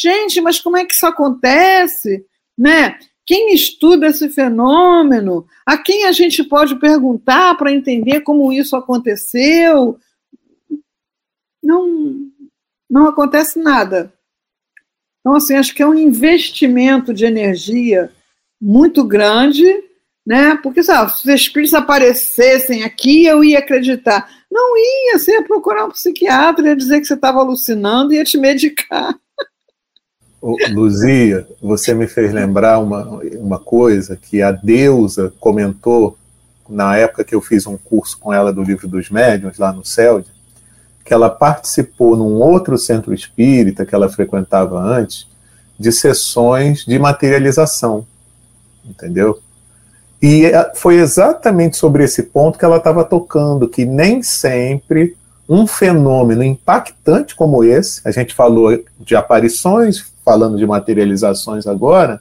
Gente, 0.00 0.40
mas 0.40 0.60
como 0.60 0.76
é 0.76 0.84
que 0.84 0.94
isso 0.94 1.06
acontece? 1.06 2.24
Né? 2.58 2.98
Quem 3.24 3.54
estuda 3.54 4.08
esse 4.08 4.28
fenômeno? 4.28 5.46
A 5.64 5.78
quem 5.78 6.04
a 6.04 6.12
gente 6.12 6.42
pode 6.42 6.76
perguntar 6.76 7.56
para 7.56 7.72
entender 7.72 8.20
como 8.20 8.52
isso 8.52 8.74
aconteceu? 8.76 9.98
não, 11.62 12.30
não 12.88 13.06
acontece 13.06 13.58
nada. 13.58 14.12
Então, 15.20 15.34
assim, 15.34 15.54
acho 15.54 15.74
que 15.74 15.82
é 15.82 15.86
um 15.86 15.94
investimento 15.94 17.12
de 17.12 17.24
energia 17.24 18.10
muito 18.60 19.04
grande, 19.04 19.64
né? 20.26 20.56
Porque, 20.62 20.82
sabe, 20.82 21.12
se 21.12 21.28
os 21.28 21.34
espíritos 21.34 21.74
aparecessem 21.74 22.82
aqui, 22.82 23.26
eu 23.26 23.44
ia 23.44 23.58
acreditar. 23.58 24.28
Não 24.50 24.76
ia, 24.76 25.18
você 25.18 25.32
ia 25.32 25.44
procurar 25.44 25.84
um 25.84 25.90
psiquiatra, 25.90 26.68
ia 26.68 26.76
dizer 26.76 27.00
que 27.00 27.06
você 27.06 27.14
estava 27.14 27.38
alucinando 27.38 28.12
e 28.12 28.16
ia 28.16 28.24
te 28.24 28.36
medicar. 28.38 29.14
Luzia, 30.42 31.46
você 31.60 31.92
me 31.92 32.06
fez 32.06 32.32
lembrar 32.32 32.78
uma, 32.78 33.04
uma 33.38 33.58
coisa 33.58 34.16
que 34.16 34.40
a 34.40 34.50
deusa 34.50 35.32
comentou 35.38 36.16
na 36.68 36.96
época 36.96 37.24
que 37.24 37.34
eu 37.34 37.42
fiz 37.42 37.66
um 37.66 37.76
curso 37.76 38.18
com 38.18 38.32
ela 38.32 38.52
do 38.52 38.62
livro 38.62 38.88
dos 38.88 39.10
médiuns, 39.10 39.58
lá 39.58 39.72
no 39.72 39.84
CELD, 39.84 40.26
que 41.04 41.12
ela 41.12 41.28
participou 41.28 42.16
num 42.16 42.34
outro 42.34 42.78
centro 42.78 43.12
espírita 43.12 43.84
que 43.84 43.94
ela 43.94 44.08
frequentava 44.08 44.78
antes, 44.80 45.26
de 45.78 45.90
sessões 45.90 46.84
de 46.84 46.98
materialização, 46.98 48.06
entendeu? 48.84 49.40
E 50.22 50.44
é, 50.44 50.72
foi 50.74 50.96
exatamente 50.96 51.76
sobre 51.76 52.04
esse 52.04 52.22
ponto 52.22 52.58
que 52.58 52.64
ela 52.64 52.76
estava 52.76 53.04
tocando, 53.04 53.68
que 53.68 53.84
nem 53.84 54.22
sempre 54.22 55.16
um 55.48 55.66
fenômeno 55.66 56.44
impactante 56.44 57.34
como 57.34 57.64
esse, 57.64 58.00
a 58.04 58.10
gente 58.10 58.34
falou 58.34 58.78
de 59.00 59.16
aparições, 59.16 60.09
falando 60.24 60.56
de 60.56 60.66
materializações 60.66 61.66
agora, 61.66 62.20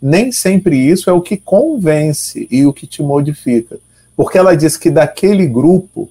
nem 0.00 0.30
sempre 0.32 0.76
isso 0.76 1.08
é 1.08 1.12
o 1.12 1.20
que 1.20 1.36
convence 1.36 2.46
e 2.50 2.66
o 2.66 2.72
que 2.72 2.86
te 2.86 3.02
modifica. 3.02 3.78
Porque 4.16 4.38
ela 4.38 4.56
diz 4.56 4.76
que 4.76 4.90
daquele 4.90 5.46
grupo, 5.46 6.10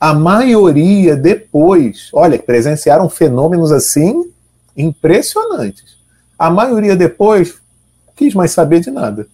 a 0.00 0.14
maioria 0.14 1.16
depois, 1.16 2.08
olha, 2.12 2.38
presenciaram 2.38 3.08
fenômenos 3.08 3.72
assim 3.72 4.30
impressionantes. 4.76 5.96
A 6.38 6.50
maioria 6.50 6.96
depois 6.96 7.54
quis 8.14 8.34
mais 8.34 8.50
saber 8.50 8.80
de 8.80 8.90
nada, 8.90 9.26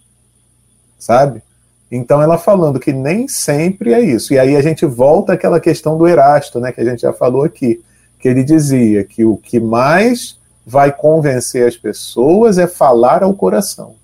sabe? 0.99 1.43
Então 1.91 2.23
ela 2.23 2.39
falando 2.39 2.81
que 2.81 2.93
nem 2.93 3.29
sempre 3.29 3.93
é 3.93 4.01
isso. 4.01 4.33
E 4.33 4.39
aí 4.39 4.57
a 4.57 4.63
gente 4.63 4.87
volta 4.87 5.35
àquela 5.35 5.61
questão 5.61 5.99
do 5.99 6.09
Erasto, 6.09 6.59
né, 6.59 6.73
que 6.73 6.81
a 6.81 6.85
gente 6.85 7.03
já 7.03 7.13
falou 7.13 7.45
aqui, 7.45 7.83
que 8.19 8.29
ele 8.29 8.43
dizia 8.43 9.05
que 9.05 9.25
o 9.25 9.37
que 9.37 9.61
mais 9.61 10.39
vai 10.65 10.93
convencer 10.93 11.67
as 11.67 11.77
pessoas 11.77 12.59
é 12.59 12.67
falar 12.67 13.23
ao 13.23 13.35
coração. 13.35 13.97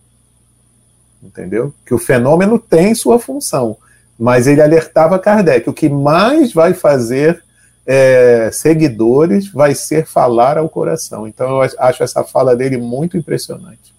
Entendeu? 1.23 1.75
Que 1.85 1.95
o 1.95 1.99
fenômeno 1.99 2.59
tem 2.59 2.95
sua 2.95 3.19
função. 3.19 3.77
Mas 4.19 4.47
ele 4.47 4.61
alertava 4.61 5.19
Kardec: 5.19 5.69
o 5.69 5.73
que 5.73 5.88
mais 5.88 6.53
vai 6.53 6.75
fazer 6.75 7.43
é, 7.87 8.50
seguidores 8.53 9.49
vai 9.49 9.75
ser 9.75 10.05
falar 10.05 10.59
ao 10.59 10.69
coração. 10.69 11.27
Então 11.27 11.62
eu 11.62 11.71
acho 11.79 12.03
essa 12.03 12.23
fala 12.23 12.55
dele 12.55 12.77
muito 12.77 13.17
impressionante. 13.17 13.95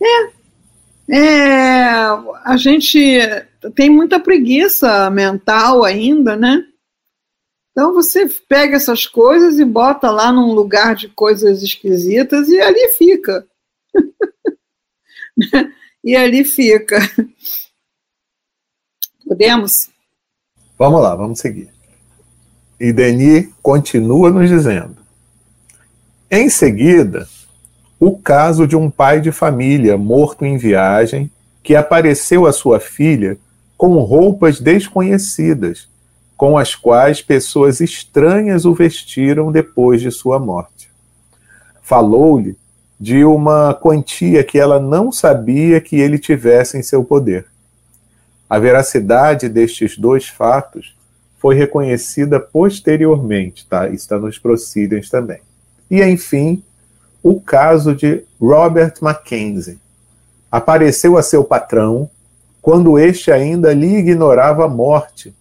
É. 0.00 1.16
é 1.16 1.88
a 2.44 2.56
gente 2.56 3.18
tem 3.74 3.90
muita 3.90 4.20
preguiça 4.20 5.10
mental 5.10 5.84
ainda, 5.84 6.36
né? 6.36 6.64
Então 7.78 7.94
você 7.94 8.28
pega 8.48 8.74
essas 8.74 9.06
coisas 9.06 9.60
e 9.60 9.64
bota 9.64 10.10
lá 10.10 10.32
num 10.32 10.52
lugar 10.52 10.96
de 10.96 11.06
coisas 11.06 11.62
esquisitas 11.62 12.48
e 12.48 12.60
ali 12.60 12.88
fica. 12.98 13.46
e 16.02 16.16
ali 16.16 16.42
fica. 16.42 16.98
Podemos? 19.24 19.90
Vamos 20.76 21.00
lá, 21.00 21.14
vamos 21.14 21.38
seguir. 21.38 21.70
E 22.80 22.92
Denis 22.92 23.48
continua 23.62 24.32
nos 24.32 24.48
dizendo. 24.48 24.96
Em 26.28 26.50
seguida, 26.50 27.28
o 28.00 28.18
caso 28.18 28.66
de 28.66 28.74
um 28.74 28.90
pai 28.90 29.20
de 29.20 29.30
família 29.30 29.96
morto 29.96 30.44
em 30.44 30.58
viagem 30.58 31.30
que 31.62 31.76
apareceu 31.76 32.44
a 32.44 32.52
sua 32.52 32.80
filha 32.80 33.38
com 33.76 34.00
roupas 34.00 34.58
desconhecidas 34.58 35.86
com 36.38 36.56
as 36.56 36.76
quais 36.76 37.20
pessoas 37.20 37.80
estranhas 37.80 38.64
o 38.64 38.72
vestiram 38.72 39.50
depois 39.50 40.00
de 40.00 40.12
sua 40.12 40.38
morte. 40.38 40.88
Falou-lhe 41.82 42.56
de 42.98 43.24
uma 43.24 43.74
quantia 43.74 44.44
que 44.44 44.56
ela 44.56 44.78
não 44.78 45.10
sabia 45.10 45.80
que 45.80 45.96
ele 45.96 46.16
tivesse 46.16 46.78
em 46.78 46.82
seu 46.82 47.02
poder. 47.02 47.46
A 48.48 48.56
veracidade 48.56 49.48
destes 49.48 49.98
dois 49.98 50.28
fatos 50.28 50.96
foi 51.38 51.56
reconhecida 51.56 52.38
posteriormente, 52.38 53.66
tá? 53.66 53.88
Está 53.88 54.16
nos 54.16 54.38
Procedures 54.38 55.10
também. 55.10 55.40
E, 55.90 56.00
enfim, 56.04 56.62
o 57.20 57.40
caso 57.40 57.96
de 57.96 58.22
Robert 58.40 58.94
Mackenzie. 59.00 59.78
Apareceu 60.52 61.18
a 61.18 61.22
seu 61.22 61.42
patrão 61.42 62.08
quando 62.62 62.96
este 62.96 63.32
ainda 63.32 63.74
lhe 63.74 63.96
ignorava 63.96 64.66
a 64.66 64.68
morte 64.68 65.34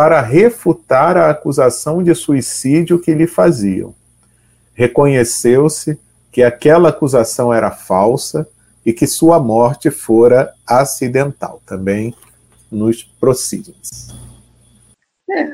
para 0.00 0.22
refutar 0.22 1.18
a 1.18 1.28
acusação 1.28 2.02
de 2.02 2.14
suicídio 2.14 2.98
que 2.98 3.12
lhe 3.12 3.26
faziam. 3.26 3.94
Reconheceu-se 4.72 6.00
que 6.32 6.42
aquela 6.42 6.88
acusação 6.88 7.52
era 7.52 7.70
falsa 7.70 8.48
e 8.84 8.94
que 8.94 9.06
sua 9.06 9.38
morte 9.38 9.90
fora 9.90 10.54
acidental, 10.66 11.60
também 11.66 12.14
nos 12.72 13.02
proceedings. 13.02 14.08
É, 15.30 15.50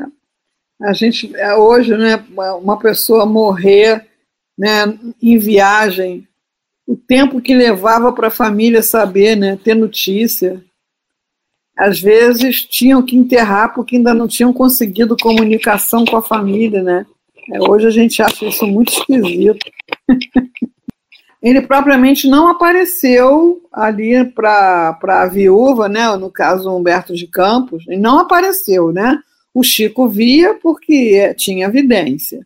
a 0.81 0.93
gente 0.93 1.35
é, 1.35 1.53
hoje, 1.57 1.97
né, 1.97 2.25
uma 2.63 2.79
pessoa 2.79 3.27
morrer, 3.27 4.07
né, 4.57 4.97
em 5.21 5.39
viagem, 5.39 6.25
o 6.87 6.95
tempo 6.95 7.41
que 7.41 7.53
levava 7.53 8.13
para 8.13 8.29
a 8.29 8.31
família 8.31 8.81
saber, 8.81 9.35
né, 9.35 9.59
ter 9.65 9.75
notícia, 9.75 10.65
às 11.77 12.01
vezes 12.01 12.63
tinham 12.63 13.03
que 13.03 13.17
enterrar 13.17 13.75
porque 13.75 13.97
ainda 13.97 14.15
não 14.15 14.27
tinham 14.27 14.53
conseguido 14.53 15.17
comunicação 15.17 16.05
com 16.05 16.17
a 16.17 16.23
família, 16.23 16.83
né? 16.83 17.07
É, 17.53 17.61
hoje 17.61 17.87
a 17.87 17.91
gente 17.91 18.23
acha 18.23 18.47
isso 18.47 18.67
muito 18.67 18.93
esquisito. 18.93 19.67
Ele 21.43 21.61
propriamente 21.61 22.29
não 22.29 22.49
apareceu 22.49 23.61
ali 23.73 24.25
para 24.25 24.99
a 25.01 25.27
viúva, 25.27 25.89
né? 25.89 26.17
No 26.17 26.31
caso 26.31 26.75
Humberto 26.75 27.15
de 27.15 27.27
Campos, 27.29 27.85
ele 27.87 28.01
não 28.01 28.19
apareceu, 28.19 28.91
né? 28.91 29.21
O 29.55 29.63
Chico 29.63 30.09
via 30.09 30.55
porque 30.55 31.33
tinha 31.35 31.67
evidência. 31.67 32.45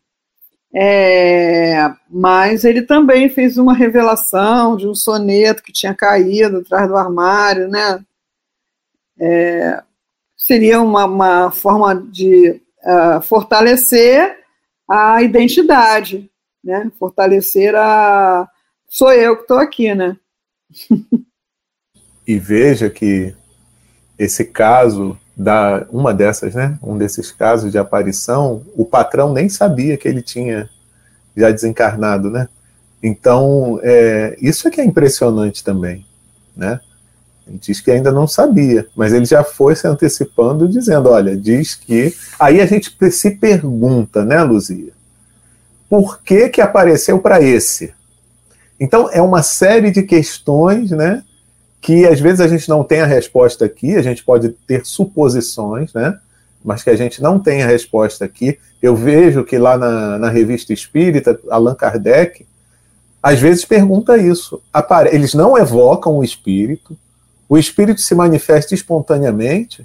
É, 0.75 1.91
mas 2.11 2.65
ele 2.65 2.83
também 2.83 3.31
fez 3.31 3.57
uma 3.57 3.73
revelação 3.73 4.77
de 4.77 4.87
um 4.87 4.95
soneto 4.95 5.63
que 5.63 5.73
tinha 5.73 5.95
caído 5.95 6.59
atrás 6.59 6.87
do 6.87 6.97
armário, 6.97 7.69
né? 7.69 8.05
É, 9.21 9.83
seria 10.37 10.81
uma, 10.81 11.05
uma, 11.05 11.51
forma 11.51 11.95
de 11.95 12.61
uh, 12.83 13.21
fortalecer 13.23 14.39
a 14.89 15.23
identidade, 15.23 16.31
né? 16.65 16.91
Fortalecer 16.99 17.75
a 17.75 18.49
sou 18.89 19.13
eu 19.13 19.37
que 19.37 19.43
estou 19.43 19.59
aqui, 19.59 19.95
né? 19.95 20.17
e 22.27 22.39
veja 22.39 22.89
que 22.89 23.35
esse 24.19 24.45
caso 24.45 25.19
da 25.37 25.87
uma 25.91 26.13
dessas, 26.13 26.55
né? 26.55 26.79
Um 26.83 26.99
desses 26.99 27.31
casos 27.31 27.71
de 27.71 27.79
aparição, 27.79 28.65
o 28.75 28.85
patrão 28.85 29.33
nem 29.33 29.49
sabia 29.49 29.97
que 29.97 30.09
ele 30.09 30.23
tinha 30.23 30.69
já 31.37 31.51
desencarnado, 31.51 32.31
né? 32.31 32.49
Então, 33.03 33.81
é, 33.83 34.37
isso 34.41 34.69
é 34.69 34.71
que 34.71 34.81
é 34.81 34.85
impressionante 34.85 35.65
também, 35.65 36.05
né? 36.55 36.81
Diz 37.61 37.81
que 37.81 37.91
ainda 37.91 38.13
não 38.13 38.29
sabia, 38.29 38.87
mas 38.95 39.13
ele 39.13 39.25
já 39.25 39.43
foi 39.43 39.75
se 39.75 39.87
antecipando, 39.87 40.69
dizendo: 40.69 41.09
olha, 41.09 41.37
diz 41.37 41.75
que. 41.75 42.15
Aí 42.39 42.61
a 42.61 42.67
gente 42.67 42.95
se 43.11 43.31
pergunta, 43.33 44.25
né, 44.25 44.43
Luzia? 44.43 44.93
Por 45.89 46.23
que, 46.23 46.49
que 46.49 46.61
apareceu 46.61 47.19
para 47.19 47.43
esse? 47.43 47.93
Então, 48.79 49.11
é 49.13 49.21
uma 49.21 49.43
série 49.43 49.91
de 49.91 50.03
questões, 50.03 50.91
né? 50.91 51.25
Que 51.81 52.07
às 52.07 52.21
vezes 52.21 52.41
a 52.41 52.47
gente 52.47 52.69
não 52.69 52.85
tem 52.85 53.01
a 53.01 53.07
resposta 53.07 53.65
aqui, 53.65 53.97
a 53.97 54.03
gente 54.03 54.23
pode 54.23 54.51
ter 54.67 54.87
suposições, 54.87 55.93
né? 55.93 56.19
Mas 56.65 56.83
que 56.83 56.91
a 56.91 56.97
gente 56.97 57.21
não 57.21 57.39
tem 57.39 57.63
a 57.63 57.67
resposta 57.67 58.25
aqui. 58.25 58.59
Eu 58.81 58.95
vejo 58.95 59.45
que 59.45 59.59
lá 59.59 59.77
na, 59.77 60.19
na 60.19 60.31
revista 60.31 60.73
Espírita, 60.73 61.39
Allan 61.51 61.75
Kardec, 61.75 62.47
às 63.23 63.39
vezes 63.39 63.65
pergunta 63.65 64.17
isso. 64.17 64.63
Eles 65.11 65.35
não 65.35 65.59
evocam 65.59 66.19
o 66.19 66.25
espírito, 66.25 66.97
o 67.51 67.59
espírito 67.59 68.01
se 68.01 68.15
manifesta 68.15 68.77
espontaneamente, 68.77 69.85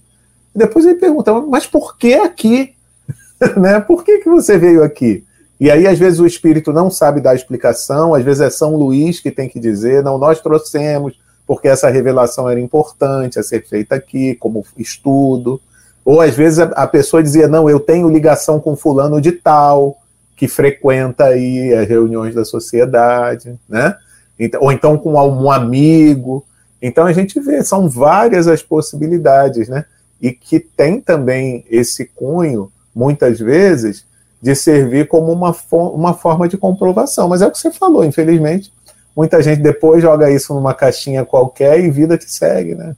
e 0.54 0.60
depois 0.60 0.86
ele 0.86 1.00
pergunta, 1.00 1.34
mas 1.34 1.66
por 1.66 1.98
que 1.98 2.14
aqui? 2.14 2.76
né? 3.58 3.80
Por 3.80 4.04
que, 4.04 4.20
que 4.20 4.30
você 4.30 4.56
veio 4.56 4.84
aqui? 4.84 5.26
E 5.60 5.72
aí, 5.72 5.88
às 5.88 5.98
vezes, 5.98 6.20
o 6.20 6.28
espírito 6.28 6.72
não 6.72 6.92
sabe 6.92 7.20
dar 7.20 7.34
explicação, 7.34 8.14
às 8.14 8.24
vezes 8.24 8.42
é 8.42 8.52
São 8.52 8.76
Luís 8.76 9.20
que 9.20 9.32
tem 9.32 9.50
que 9.50 9.60
dizer, 9.60 10.04
não, 10.04 10.20
nós 10.20 10.40
trouxemos, 10.42 11.20
porque 11.48 11.68
essa 11.68 11.90
revelação 11.90 12.48
era 12.48 12.60
importante 12.60 13.40
a 13.40 13.44
ser 13.44 13.66
feita 13.66 13.96
aqui, 13.96 14.36
como 14.36 14.64
estudo. 14.78 15.60
Ou 16.06 16.22
às 16.22 16.36
vezes 16.36 16.60
a 16.60 16.86
pessoa 16.86 17.24
dizia, 17.24 17.48
não, 17.48 17.68
eu 17.68 17.80
tenho 17.80 18.08
ligação 18.08 18.60
com 18.60 18.76
fulano 18.76 19.20
de 19.20 19.32
tal, 19.32 19.98
que 20.36 20.48
frequenta 20.48 21.26
aí 21.26 21.74
as 21.74 21.88
reuniões 21.88 22.36
da 22.36 22.46
sociedade, 22.46 23.58
né? 23.68 23.96
Então, 24.38 24.62
ou 24.62 24.72
então 24.72 24.98
com 25.00 25.14
um 25.14 25.50
amigo. 25.50 26.46
Então 26.86 27.08
a 27.08 27.12
gente 27.12 27.40
vê, 27.40 27.64
são 27.64 27.90
várias 27.90 28.48
as 28.48 28.62
possibilidades, 28.62 29.68
né? 29.68 29.86
E 30.22 30.32
que 30.32 30.60
tem 30.60 31.02
também 31.02 31.66
esse 31.68 32.06
cunho, 32.06 32.72
muitas 32.94 33.40
vezes, 33.40 34.06
de 34.40 34.54
servir 34.56 35.08
como 35.08 35.32
uma, 35.32 35.56
uma 35.72 36.14
forma 36.14 36.48
de 36.48 36.58
comprovação. 36.58 37.28
Mas 37.28 37.42
é 37.42 37.48
o 37.48 37.52
que 37.52 37.58
você 37.58 37.72
falou, 37.72 38.06
infelizmente, 38.06 38.72
muita 39.16 39.42
gente 39.42 39.64
depois 39.64 40.04
joga 40.04 40.30
isso 40.30 40.54
numa 40.54 40.76
caixinha 40.76 41.26
qualquer 41.26 41.80
e 41.80 41.90
vida 41.90 42.20
que 42.20 42.32
segue, 42.32 42.76
né? 42.76 42.96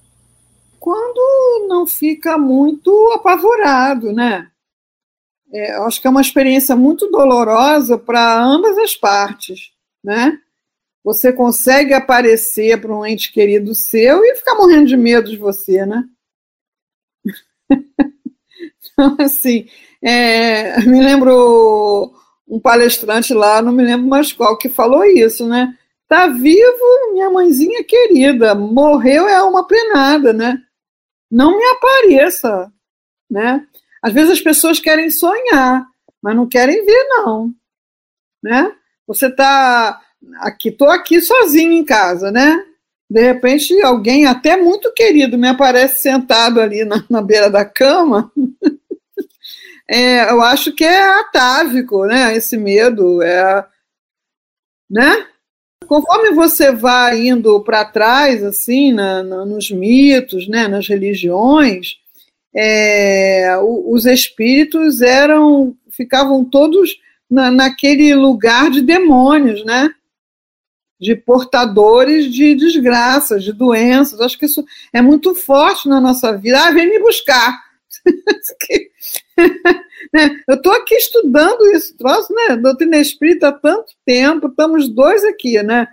Quando 0.77 1.67
não 1.69 1.87
fica 1.87 2.37
muito 2.37 2.91
apavorado, 3.15 4.11
né? 4.11 4.47
É, 5.53 5.77
acho 5.77 6.01
que 6.01 6.07
é 6.07 6.09
uma 6.09 6.19
experiência 6.19 6.75
muito 6.75 7.09
dolorosa 7.09 7.97
para 7.97 8.37
ambas 8.43 8.77
as 8.77 8.97
partes, 8.97 9.71
né? 10.03 10.37
Você 11.07 11.31
consegue 11.31 11.93
aparecer 11.93 12.81
para 12.81 12.93
um 12.93 13.05
ente 13.05 13.31
querido 13.31 13.73
seu 13.73 14.25
e 14.25 14.35
ficar 14.35 14.55
morrendo 14.55 14.87
de 14.87 14.97
medo 14.97 15.31
de 15.31 15.37
você, 15.37 15.85
né? 15.85 16.03
então, 17.71 19.15
assim, 19.17 19.69
é, 20.01 20.81
me 20.81 21.01
lembro 21.01 22.13
um 22.45 22.59
palestrante 22.59 23.33
lá, 23.33 23.61
não 23.61 23.71
me 23.71 23.85
lembro 23.85 24.05
mais 24.05 24.33
qual, 24.33 24.57
que 24.57 24.67
falou 24.67 25.05
isso, 25.05 25.47
né? 25.47 25.73
Tá 26.09 26.27
vivo, 26.27 27.13
minha 27.13 27.29
mãezinha 27.29 27.85
querida, 27.85 28.53
morreu 28.53 29.29
é 29.29 29.41
uma 29.41 29.65
penada, 29.65 30.33
né? 30.33 30.61
Não 31.31 31.57
me 31.57 31.63
apareça, 31.67 32.69
né? 33.31 33.65
Às 34.01 34.11
vezes 34.11 34.31
as 34.31 34.41
pessoas 34.41 34.77
querem 34.77 35.09
sonhar, 35.09 35.87
mas 36.21 36.35
não 36.35 36.49
querem 36.49 36.85
ver, 36.85 37.03
não, 37.07 37.53
né? 38.43 38.75
Você 39.07 39.33
tá 39.33 40.01
aqui, 40.35 40.71
tô 40.71 40.85
aqui 40.85 41.21
sozinho 41.21 41.71
em 41.71 41.83
casa, 41.83 42.31
né? 42.31 42.63
De 43.09 43.21
repente, 43.21 43.81
alguém 43.81 44.25
até 44.25 44.57
muito 44.57 44.93
querido 44.93 45.37
me 45.37 45.47
aparece 45.47 46.01
sentado 46.01 46.59
ali 46.59 46.83
na, 46.83 47.03
na 47.09 47.21
beira 47.21 47.49
da 47.49 47.63
cama. 47.63 48.31
é, 49.89 50.29
eu 50.29 50.41
acho 50.41 50.73
que 50.73 50.83
é 50.83 51.19
atávico, 51.19 52.05
né? 52.05 52.35
Esse 52.35 52.57
medo. 52.57 53.21
É, 53.21 53.65
né? 54.89 55.25
Conforme 55.87 56.31
você 56.31 56.71
vai 56.73 57.27
indo 57.27 57.61
para 57.61 57.85
trás, 57.85 58.43
assim, 58.43 58.91
na, 58.91 59.23
na, 59.23 59.45
nos 59.45 59.71
mitos, 59.71 60.47
né, 60.47 60.67
nas 60.67 60.85
religiões, 60.87 61.95
é, 62.53 63.55
os 63.61 64.05
espíritos 64.05 65.01
eram, 65.01 65.75
ficavam 65.91 66.43
todos 66.43 66.99
na, 67.29 67.49
naquele 67.51 68.13
lugar 68.15 68.69
de 68.69 68.81
demônios, 68.81 69.63
né? 69.63 69.93
De 70.99 71.15
portadores 71.15 72.31
de 72.31 72.55
desgraças, 72.55 73.43
de 73.43 73.53
doenças. 73.53 74.19
Acho 74.19 74.37
que 74.37 74.45
isso 74.45 74.65
é 74.91 75.01
muito 75.01 75.35
forte 75.35 75.87
na 75.87 76.01
nossa 76.01 76.35
vida. 76.37 76.59
Ah, 76.59 76.71
vem 76.71 76.89
me 76.89 76.99
buscar. 76.99 77.59
né? 80.13 80.43
Eu 80.47 80.55
estou 80.55 80.73
aqui 80.73 80.95
estudando 80.95 81.65
isso, 81.75 81.95
troço, 81.97 82.33
né? 82.33 82.57
Doutrina 82.57 82.97
espírita 82.97 83.49
há 83.49 83.51
tanto 83.51 83.93
tempo, 84.05 84.47
estamos 84.47 84.89
dois 84.89 85.23
aqui, 85.23 85.61
né? 85.63 85.87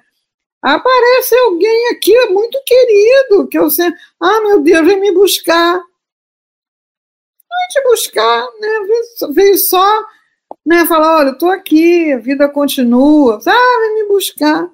Aparece 0.63 1.37
alguém 1.37 1.89
aqui 1.91 2.19
muito 2.29 2.59
querido, 2.65 3.49
que 3.49 3.59
eu 3.59 3.69
sei, 3.69 3.93
ah, 4.21 4.41
meu 4.41 4.61
Deus, 4.61 4.87
vem 4.87 4.99
me 4.99 5.13
buscar. 5.13 5.75
Vem 5.77 7.69
te 7.71 7.83
buscar, 7.83 8.47
né? 8.61 8.69
Veio 9.33 9.59
só 9.59 10.05
né, 10.65 10.87
falar, 10.87 11.19
olha, 11.19 11.29
eu 11.29 11.33
estou 11.35 11.51
aqui, 11.51 12.13
a 12.13 12.19
vida 12.19 12.49
continua. 12.49 13.39
Ah, 13.47 13.79
vem 13.81 13.95
me 13.95 14.09
buscar. 14.09 14.71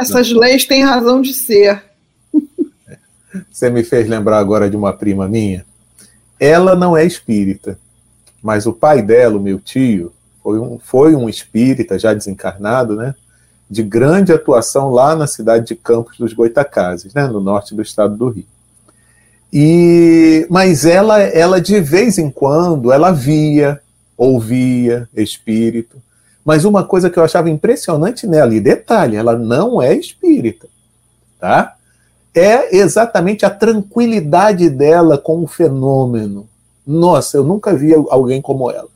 Essas 0.00 0.30
leis 0.30 0.64
têm 0.64 0.84
razão 0.84 1.20
de 1.20 1.34
ser. 1.34 1.82
Você 3.50 3.70
me 3.70 3.84
fez 3.84 4.08
lembrar 4.08 4.38
agora 4.38 4.70
de 4.70 4.76
uma 4.76 4.92
prima 4.92 5.28
minha. 5.28 5.64
Ela 6.38 6.76
não 6.76 6.96
é 6.96 7.04
espírita, 7.04 7.78
mas 8.42 8.66
o 8.66 8.72
pai 8.72 9.02
dela, 9.02 9.36
o 9.36 9.42
meu 9.42 9.58
tio, 9.58 10.12
foi 10.42 10.58
um, 10.58 10.78
foi 10.78 11.14
um 11.14 11.28
espírita 11.28 11.98
já 11.98 12.14
desencarnado, 12.14 12.94
né? 12.94 13.14
De 13.68 13.82
grande 13.82 14.32
atuação 14.32 14.90
lá 14.90 15.14
na 15.14 15.26
cidade 15.26 15.66
de 15.66 15.74
Campos 15.74 16.16
dos 16.16 16.32
Goitacazes, 16.32 17.12
né? 17.12 17.26
No 17.26 17.40
norte 17.40 17.74
do 17.74 17.82
estado 17.82 18.16
do 18.16 18.28
Rio. 18.28 18.46
E, 19.52 20.46
mas 20.48 20.84
ela, 20.84 21.20
ela 21.20 21.60
de 21.60 21.80
vez 21.80 22.18
em 22.18 22.30
quando, 22.30 22.92
ela 22.92 23.10
via, 23.10 23.80
ouvia 24.16 25.08
espírito. 25.14 26.00
Mas 26.48 26.64
uma 26.64 26.82
coisa 26.82 27.10
que 27.10 27.18
eu 27.18 27.22
achava 27.22 27.50
impressionante 27.50 28.26
nela, 28.26 28.54
e 28.54 28.58
detalhe, 28.58 29.18
ela 29.18 29.36
não 29.36 29.82
é 29.82 29.94
espírita, 29.94 30.66
tá? 31.38 31.74
É 32.34 32.74
exatamente 32.74 33.44
a 33.44 33.50
tranquilidade 33.50 34.70
dela 34.70 35.18
com 35.18 35.42
o 35.42 35.46
fenômeno. 35.46 36.48
Nossa, 36.86 37.36
eu 37.36 37.44
nunca 37.44 37.74
vi 37.74 37.92
alguém 37.92 38.40
como 38.40 38.70
ela. 38.70 38.88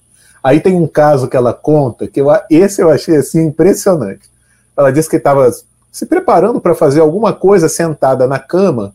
Aí 0.42 0.60
tem 0.60 0.74
um 0.74 0.86
caso 0.86 1.28
que 1.28 1.36
ela 1.36 1.52
conta, 1.52 2.08
que 2.08 2.22
eu, 2.22 2.28
esse 2.48 2.80
eu 2.80 2.88
achei 2.88 3.16
assim 3.16 3.48
impressionante. 3.48 4.30
Ela 4.74 4.90
disse 4.90 5.10
que 5.10 5.16
estava 5.16 5.52
se 5.92 6.06
preparando 6.06 6.58
para 6.58 6.74
fazer 6.74 7.00
alguma 7.00 7.34
coisa 7.34 7.68
sentada 7.68 8.26
na 8.26 8.38
cama, 8.38 8.94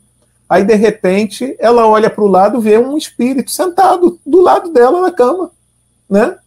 aí 0.49 0.63
de 0.63 0.73
repente 0.73 1.55
ela 1.59 1.85
olha 1.85 2.09
para 2.09 2.23
o 2.23 2.27
lado 2.27 2.57
e 2.57 2.61
vê 2.61 2.79
um 2.79 2.97
espírito 2.97 3.51
sentado 3.51 4.19
do 4.25 4.41
lado 4.41 4.73
dela 4.73 4.99
na 4.99 5.11
cama, 5.11 5.51
né? 6.09 6.37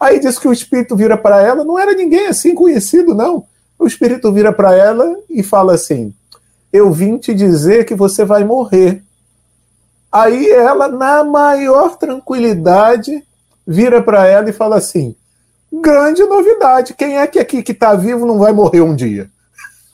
Aí 0.00 0.18
diz 0.18 0.38
que 0.38 0.48
o 0.48 0.52
espírito 0.52 0.96
vira 0.96 1.16
para 1.16 1.42
ela, 1.42 1.62
não 1.62 1.78
era 1.78 1.92
ninguém 1.92 2.26
assim 2.26 2.54
conhecido, 2.54 3.14
não. 3.14 3.44
O 3.78 3.86
espírito 3.86 4.32
vira 4.32 4.50
para 4.50 4.74
ela 4.74 5.14
e 5.28 5.42
fala 5.42 5.74
assim: 5.74 6.14
Eu 6.72 6.90
vim 6.90 7.18
te 7.18 7.34
dizer 7.34 7.84
que 7.84 7.94
você 7.94 8.24
vai 8.24 8.42
morrer. 8.42 9.02
Aí 10.10 10.50
ela, 10.50 10.88
na 10.88 11.22
maior 11.22 11.96
tranquilidade, 11.96 13.22
vira 13.66 14.02
para 14.02 14.26
ela 14.26 14.50
e 14.50 14.54
fala 14.54 14.76
assim: 14.76 15.14
grande 15.72 16.24
novidade, 16.24 16.94
quem 16.94 17.18
é 17.18 17.26
que 17.26 17.38
aqui 17.38 17.62
que 17.62 17.72
está 17.72 17.94
vivo 17.94 18.26
não 18.26 18.38
vai 18.38 18.52
morrer 18.52 18.80
um 18.80 18.96
dia? 18.96 19.30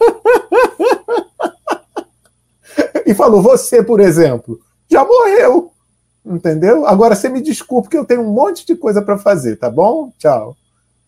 e 3.05 3.13
falou: 3.13 3.43
você, 3.43 3.83
por 3.83 4.01
exemplo, 4.01 4.59
já 4.89 5.05
morreu. 5.05 5.73
Entendeu? 6.27 6.87
Agora 6.87 7.15
você 7.15 7.29
me 7.29 7.41
desculpe 7.41 7.89
que 7.89 7.97
eu 7.97 8.05
tenho 8.05 8.23
um 8.23 8.33
monte 8.33 8.67
de 8.67 8.75
coisa 8.75 9.01
para 9.01 9.17
fazer, 9.17 9.57
tá 9.57 9.71
bom? 9.71 10.11
Tchau. 10.19 10.57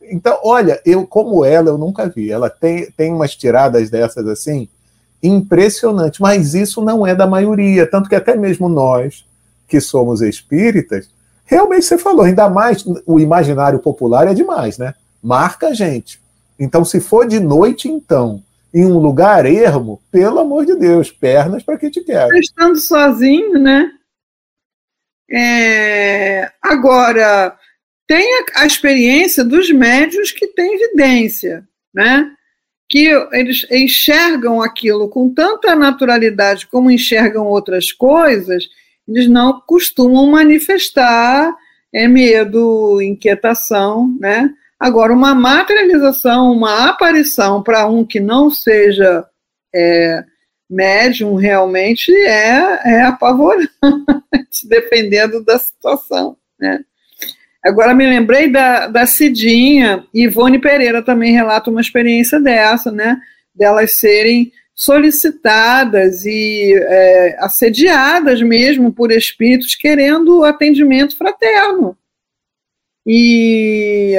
Então, 0.01 0.39
olha, 0.45 0.81
eu, 0.87 1.05
como 1.07 1.45
ela, 1.45 1.69
eu 1.69 1.77
nunca 1.77 2.09
vi. 2.09 2.31
Ela 2.31 2.49
tem, 2.49 2.89
tem 2.97 3.13
umas 3.13 3.35
tiradas 3.35 3.91
dessas 3.91 4.27
assim, 4.29 4.69
impressionante, 5.21 6.23
mas 6.23 6.55
isso 6.55 6.81
não 6.81 7.05
é 7.05 7.15
da 7.15 7.27
maioria, 7.27 7.91
tanto 7.91 8.09
que 8.09 8.15
até 8.15 8.37
mesmo 8.37 8.69
nós, 8.69 9.27
que 9.67 9.81
somos 9.81 10.23
espíritas, 10.23 11.11
realmente 11.45 11.85
você 11.85 11.99
falou, 11.99 12.23
ainda 12.23 12.49
mais 12.49 12.85
o 13.05 13.19
imaginário 13.19 13.81
popular 13.81 14.29
é 14.29 14.35
demais, 14.35 14.79
né? 14.79 14.95
Marca 15.21 15.69
a 15.69 15.75
gente. 15.75 16.21
Então, 16.59 16.85
se 16.85 17.01
for 17.01 17.27
de 17.27 17.41
noite, 17.41 17.89
então, 17.89 18.41
em 18.73 18.85
um 18.85 18.99
lugar 18.99 19.47
ermo, 19.47 20.01
pelo 20.13 20.39
amor 20.39 20.65
de 20.65 20.77
Deus, 20.77 21.11
pernas 21.11 21.63
para 21.65 21.77
que 21.77 21.91
te 21.91 22.03
quer. 22.03 22.29
Estando 22.35 22.79
sozinho, 22.79 23.59
né? 23.59 23.91
É... 25.31 26.51
Agora, 26.63 27.57
tem 28.07 28.27
a, 28.41 28.63
a 28.63 28.67
experiência 28.67 29.45
dos 29.45 29.71
médios 29.71 30.33
que 30.33 30.47
têm 30.49 30.75
evidência, 30.75 31.67
né? 31.93 32.33
que 32.89 33.07
eles 33.33 33.67
enxergam 33.71 34.63
aquilo 34.63 35.11
com 35.11 35.29
tanta 35.33 35.77
naturalidade 35.77 36.67
como 36.67 36.91
enxergam 36.91 37.47
outras 37.47 37.93
coisas, 37.93 38.65
eles 39.07 39.29
não 39.29 39.61
costumam 39.61 40.27
manifestar 40.31 41.55
é, 41.93 42.09
medo, 42.09 43.01
inquietação, 43.03 44.17
né? 44.19 44.51
Agora, 44.81 45.13
uma 45.13 45.35
materialização, 45.35 46.53
uma 46.53 46.89
aparição 46.89 47.63
para 47.63 47.87
um 47.87 48.05
que 48.05 48.21
não 48.21 48.51
seja 48.51 49.27
é, 49.75 50.25
médium 50.69 51.35
realmente 51.35 52.13
é, 52.13 52.81
é 52.85 53.03
apavorante, 53.03 53.71
dependendo 54.69 55.43
da 55.43 55.59
situação, 55.59 56.37
né? 56.59 56.81
Agora 57.65 57.95
me 57.95 58.07
lembrei 58.07 58.51
da, 58.51 58.87
da 58.87 59.05
Cidinha, 59.05 60.07
Ivone 60.15 60.61
Pereira 60.61 61.03
também 61.03 61.33
relata 61.33 61.71
uma 61.71 61.81
experiência 61.81 62.41
dessa, 62.41 62.91
né? 62.91 63.21
Delas 63.55 63.99
serem 63.99 64.53
solicitadas 64.75 66.25
e 66.25 66.73
é, 66.73 67.37
assediadas 67.41 68.41
mesmo 68.41 68.93
por 68.93 69.11
espíritos 69.11 69.75
querendo 69.75 70.45
atendimento 70.45 71.17
fraterno. 71.17 71.97
E, 73.05 74.15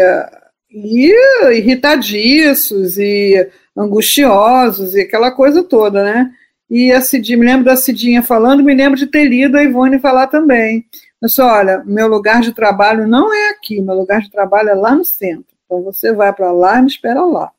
e 0.69 1.13
irritadiços 1.53 2.97
e 2.97 3.49
angustiosos 3.77 4.95
e 4.95 5.01
aquela 5.01 5.31
coisa 5.31 5.63
toda, 5.63 6.03
né? 6.03 6.29
E 6.69 6.91
a 6.91 7.01
Cidinha, 7.01 7.37
me 7.37 7.45
lembro 7.45 7.65
da 7.65 7.75
Cidinha 7.75 8.21
falando, 8.21 8.63
me 8.63 8.75
lembro 8.75 8.97
de 8.97 9.07
ter 9.07 9.25
lido 9.25 9.57
a 9.57 9.63
Ivone 9.63 9.99
falar 9.99 10.27
também. 10.27 10.85
Mas 11.21 11.37
olha, 11.39 11.83
meu 11.85 12.07
lugar 12.07 12.41
de 12.41 12.53
trabalho 12.53 13.07
não 13.07 13.33
é 13.33 13.49
aqui, 13.49 13.81
meu 13.81 13.95
lugar 13.95 14.21
de 14.21 14.29
trabalho 14.29 14.69
é 14.69 14.75
lá 14.75 14.95
no 14.95 15.03
centro. 15.03 15.45
Então 15.65 15.83
você 15.83 16.13
vai 16.13 16.31
para 16.31 16.51
lá 16.51 16.79
e 16.79 16.81
me 16.83 16.87
espera 16.87 17.21
lá. 17.25 17.51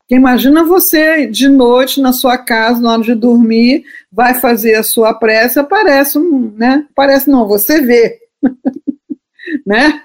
Porque 0.00 0.14
imagina 0.14 0.62
você 0.62 1.26
de 1.26 1.48
noite 1.48 2.00
na 2.00 2.12
sua 2.12 2.38
casa, 2.38 2.80
na 2.80 2.92
hora 2.92 3.02
de 3.02 3.14
dormir, 3.14 3.84
vai 4.12 4.34
fazer 4.34 4.74
a 4.74 4.82
sua 4.82 5.12
prece, 5.14 5.58
aparece 5.58 6.16
um, 6.16 6.52
né? 6.52 6.86
Parece 6.94 7.28
não, 7.28 7.48
você 7.48 7.80
vê, 7.80 8.18
né? 9.66 10.02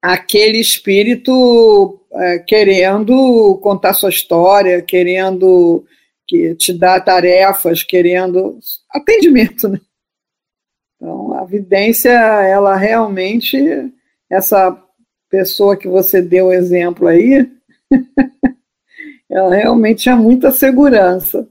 Aquele 0.00 0.58
espírito 0.58 2.00
é, 2.12 2.38
querendo 2.38 3.58
contar 3.62 3.92
sua 3.92 4.08
história, 4.08 4.80
querendo 4.80 5.84
que 6.26 6.54
te 6.54 6.72
dar 6.72 7.00
tarefas, 7.00 7.82
querendo 7.82 8.58
atendimento, 8.90 9.68
né? 9.68 9.80
Então, 10.96 11.34
a 11.34 11.44
vidência, 11.44 12.10
ela 12.10 12.74
realmente, 12.74 13.56
essa 14.30 14.76
pessoa 15.28 15.76
que 15.76 15.86
você 15.86 16.22
deu 16.22 16.46
o 16.46 16.52
exemplo 16.52 17.06
aí, 17.06 17.50
ela 19.30 19.54
realmente 19.54 20.04
tinha 20.04 20.16
muita 20.16 20.50
segurança. 20.50 21.46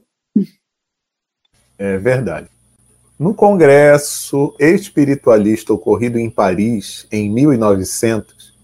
É 1.78 1.96
verdade. 1.98 2.48
No 3.18 3.34
congresso 3.34 4.54
espiritualista 4.58 5.72
ocorrido 5.72 6.18
em 6.18 6.28
Paris 6.28 7.06
em 7.10 7.30
1900, 7.30 8.54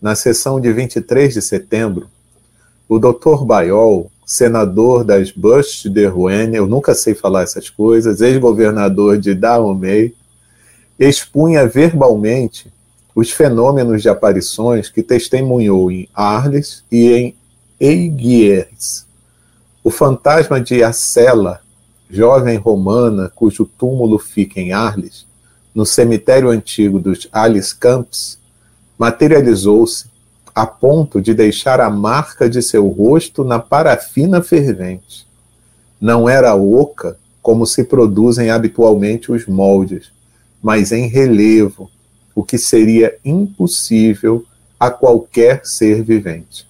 na 0.00 0.14
sessão 0.14 0.60
de 0.60 0.70
23 0.72 1.32
de 1.32 1.40
setembro, 1.40 2.10
o 2.88 2.98
Dr. 2.98 3.44
Bayol, 3.46 4.10
senador 4.32 5.04
das 5.04 5.30
Bush 5.30 5.82
de 5.84 6.06
Rouen, 6.06 6.54
eu 6.54 6.66
nunca 6.66 6.94
sei 6.94 7.14
falar 7.14 7.42
essas 7.42 7.68
coisas, 7.68 8.22
ex-governador 8.22 9.18
de 9.18 9.34
Dahomey, 9.34 10.14
expunha 10.98 11.66
verbalmente 11.66 12.72
os 13.14 13.30
fenômenos 13.30 14.00
de 14.00 14.08
aparições 14.08 14.88
que 14.88 15.02
testemunhou 15.02 15.90
em 15.90 16.08
Arles 16.14 16.82
e 16.90 17.12
em 17.12 17.34
Aiguiers. 17.78 19.04
O 19.84 19.90
fantasma 19.90 20.58
de 20.58 20.82
Acela, 20.82 21.60
jovem 22.08 22.56
romana 22.56 23.30
cujo 23.34 23.66
túmulo 23.66 24.18
fica 24.18 24.58
em 24.58 24.72
Arles, 24.72 25.26
no 25.74 25.84
cemitério 25.84 26.48
antigo 26.48 26.98
dos 26.98 27.28
Alice 27.30 27.74
Camps, 27.74 28.38
materializou-se 28.96 30.06
a 30.54 30.66
ponto 30.66 31.20
de 31.20 31.32
deixar 31.32 31.80
a 31.80 31.88
marca 31.88 32.48
de 32.48 32.62
seu 32.62 32.88
rosto 32.88 33.42
na 33.42 33.58
parafina 33.58 34.42
fervente. 34.42 35.26
Não 36.00 36.28
era 36.28 36.54
oca 36.54 37.16
como 37.40 37.66
se 37.66 37.84
produzem 37.84 38.50
habitualmente 38.50 39.32
os 39.32 39.46
moldes, 39.46 40.12
mas 40.62 40.92
em 40.92 41.08
relevo, 41.08 41.90
o 42.34 42.42
que 42.42 42.56
seria 42.56 43.16
impossível 43.24 44.44
a 44.78 44.90
qualquer 44.90 45.64
ser 45.64 46.02
vivente. 46.02 46.66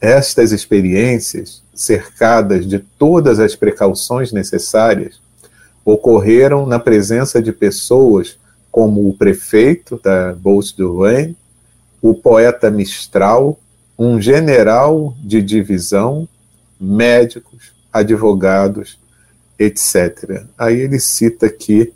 Estas 0.00 0.52
experiências, 0.52 1.62
cercadas 1.74 2.66
de 2.66 2.78
todas 2.78 3.38
as 3.38 3.56
precauções 3.56 4.32
necessárias, 4.32 5.20
ocorreram 5.84 6.66
na 6.66 6.78
presença 6.78 7.42
de 7.42 7.52
pessoas 7.52 8.38
como 8.70 9.08
o 9.08 9.14
prefeito 9.14 10.00
da 10.02 10.32
Beauce 10.32 10.76
du 10.76 11.02
Rhin, 11.02 11.36
o 12.04 12.12
poeta 12.12 12.70
Mistral, 12.70 13.58
um 13.98 14.20
general 14.20 15.16
de 15.24 15.40
divisão, 15.40 16.28
médicos, 16.78 17.72
advogados, 17.90 18.98
etc. 19.58 20.44
Aí 20.58 20.80
ele 20.80 21.00
cita 21.00 21.46
aqui 21.46 21.94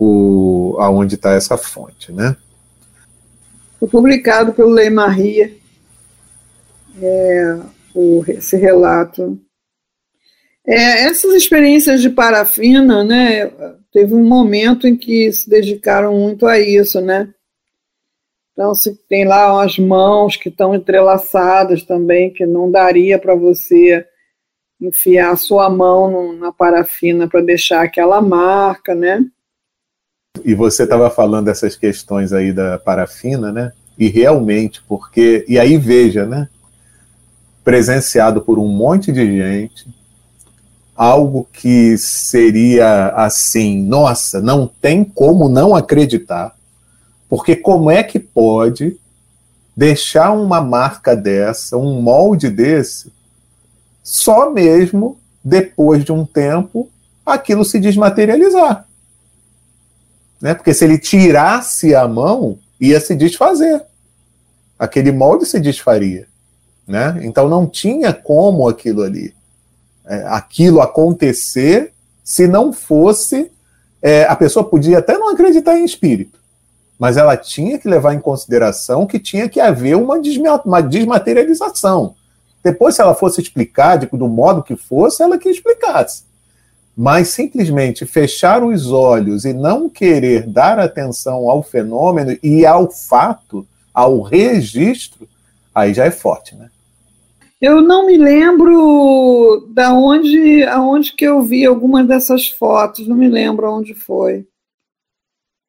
o, 0.00 0.74
aonde 0.80 1.14
está 1.14 1.30
essa 1.34 1.56
fonte, 1.56 2.10
né? 2.10 2.36
Foi 3.78 3.88
publicado 3.88 4.52
pelo 4.52 4.70
Lei 4.70 4.90
Maria 4.90 5.54
é, 7.00 7.56
o, 7.94 8.24
esse 8.26 8.56
relato. 8.56 9.40
É, 10.66 11.04
essas 11.04 11.32
experiências 11.36 12.02
de 12.02 12.10
parafina, 12.10 13.04
né? 13.04 13.46
Teve 13.92 14.12
um 14.12 14.26
momento 14.26 14.88
em 14.88 14.96
que 14.96 15.30
se 15.30 15.48
dedicaram 15.48 16.18
muito 16.18 16.48
a 16.48 16.58
isso, 16.58 17.00
né? 17.00 17.32
Então, 18.56 18.74
se 18.74 18.94
tem 19.06 19.26
lá 19.26 19.62
as 19.62 19.78
mãos 19.78 20.34
que 20.34 20.48
estão 20.48 20.74
entrelaçadas 20.74 21.82
também, 21.82 22.32
que 22.32 22.46
não 22.46 22.70
daria 22.70 23.18
para 23.18 23.34
você 23.34 24.02
enfiar 24.80 25.32
a 25.32 25.36
sua 25.36 25.68
mão 25.68 26.10
no, 26.10 26.32
na 26.32 26.50
parafina 26.50 27.28
para 27.28 27.42
deixar 27.42 27.82
aquela 27.82 28.18
marca, 28.22 28.94
né? 28.94 29.22
E 30.42 30.54
você 30.54 30.84
estava 30.84 31.10
falando 31.10 31.44
dessas 31.44 31.76
questões 31.76 32.32
aí 32.32 32.50
da 32.50 32.78
parafina, 32.78 33.52
né? 33.52 33.72
E 33.98 34.08
realmente, 34.08 34.82
porque. 34.88 35.44
E 35.46 35.58
aí 35.58 35.76
veja, 35.76 36.24
né? 36.24 36.48
Presenciado 37.62 38.40
por 38.40 38.58
um 38.58 38.68
monte 38.68 39.12
de 39.12 39.36
gente, 39.36 39.86
algo 40.94 41.46
que 41.52 41.98
seria 41.98 43.08
assim, 43.08 43.82
nossa, 43.82 44.40
não 44.40 44.66
tem 44.66 45.04
como 45.04 45.46
não 45.46 45.76
acreditar, 45.76 46.56
porque 47.28 47.56
como 47.56 47.90
é 47.90 48.02
que 48.02 48.18
pode 48.18 48.98
deixar 49.76 50.32
uma 50.32 50.60
marca 50.60 51.14
dessa, 51.14 51.76
um 51.76 52.00
molde 52.00 52.48
desse, 52.48 53.12
só 54.02 54.50
mesmo 54.50 55.18
depois 55.44 56.04
de 56.04 56.12
um 56.12 56.24
tempo 56.24 56.88
aquilo 57.24 57.64
se 57.64 57.78
desmaterializar. 57.78 58.86
Né? 60.40 60.54
Porque 60.54 60.72
se 60.72 60.84
ele 60.84 60.98
tirasse 60.98 61.94
a 61.94 62.06
mão, 62.06 62.58
ia 62.80 63.00
se 63.00 63.14
desfazer. 63.14 63.82
Aquele 64.78 65.10
molde 65.10 65.44
se 65.46 65.58
desfaria. 65.58 66.26
Né? 66.86 67.20
Então 67.22 67.48
não 67.48 67.66
tinha 67.66 68.12
como 68.12 68.68
aquilo 68.68 69.02
ali, 69.02 69.34
é, 70.06 70.24
aquilo 70.28 70.80
acontecer 70.80 71.92
se 72.22 72.46
não 72.46 72.72
fosse. 72.72 73.50
É, 74.00 74.24
a 74.24 74.36
pessoa 74.36 74.68
podia 74.68 74.98
até 74.98 75.18
não 75.18 75.30
acreditar 75.30 75.76
em 75.76 75.84
espírito, 75.84 76.38
mas 76.98 77.16
ela 77.16 77.36
tinha 77.36 77.78
que 77.78 77.88
levar 77.88 78.14
em 78.14 78.20
consideração 78.20 79.06
que 79.06 79.18
tinha 79.18 79.48
que 79.48 79.60
haver 79.60 79.96
uma, 79.96 80.20
uma 80.64 80.82
desmaterialização. 80.82 82.14
Depois, 82.64 82.96
se 82.96 83.02
ela 83.02 83.14
fosse 83.14 83.40
explicar 83.40 83.96
de, 83.96 84.06
do 84.06 84.28
modo 84.28 84.62
que 84.62 84.76
fosse, 84.76 85.22
ela 85.22 85.38
que 85.38 85.48
explicasse. 85.48 86.24
Mas 86.96 87.28
simplesmente 87.28 88.06
fechar 88.06 88.64
os 88.64 88.90
olhos 88.90 89.44
e 89.44 89.52
não 89.52 89.88
querer 89.88 90.46
dar 90.46 90.78
atenção 90.78 91.50
ao 91.50 91.62
fenômeno 91.62 92.36
e 92.42 92.64
ao 92.64 92.90
fato, 92.90 93.66
ao 93.92 94.22
registro, 94.22 95.28
aí 95.74 95.92
já 95.92 96.06
é 96.06 96.10
forte, 96.10 96.56
né? 96.56 96.70
Eu 97.60 97.80
não 97.80 98.06
me 98.06 98.18
lembro 98.18 99.66
da 99.70 99.94
onde, 99.94 100.62
aonde 100.64 101.14
que 101.14 101.24
eu 101.24 101.40
vi 101.42 101.64
algumas 101.64 102.06
dessas 102.06 102.48
fotos, 102.48 103.08
não 103.08 103.16
me 103.16 103.28
lembro 103.28 103.70
onde 103.70 103.94
foi. 103.94 104.46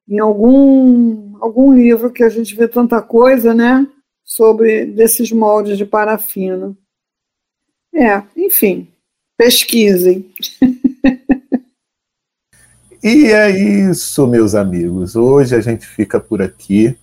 Em 0.07 0.19
algum, 0.19 1.35
algum 1.41 1.73
livro 1.73 2.11
que 2.11 2.23
a 2.23 2.29
gente 2.29 2.55
vê 2.55 2.67
tanta 2.67 3.01
coisa, 3.01 3.53
né? 3.53 3.85
Sobre 4.23 4.85
desses 4.85 5.31
moldes 5.31 5.77
de 5.77 5.85
parafina. 5.85 6.75
É, 7.93 8.23
enfim, 8.35 8.87
pesquisem. 9.37 10.31
e 13.03 13.25
é 13.25 13.49
isso, 13.49 14.25
meus 14.27 14.55
amigos. 14.55 15.15
Hoje 15.15 15.55
a 15.55 15.61
gente 15.61 15.85
fica 15.85 16.19
por 16.19 16.41
aqui. 16.41 16.95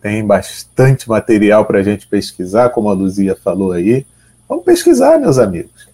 Tem 0.00 0.24
bastante 0.24 1.08
material 1.08 1.64
para 1.64 1.78
a 1.78 1.82
gente 1.82 2.06
pesquisar, 2.08 2.70
como 2.70 2.88
a 2.88 2.92
Luzia 2.92 3.36
falou 3.36 3.72
aí. 3.72 4.04
Vamos 4.48 4.64
pesquisar, 4.64 5.18
meus 5.18 5.38
amigos. 5.38 5.88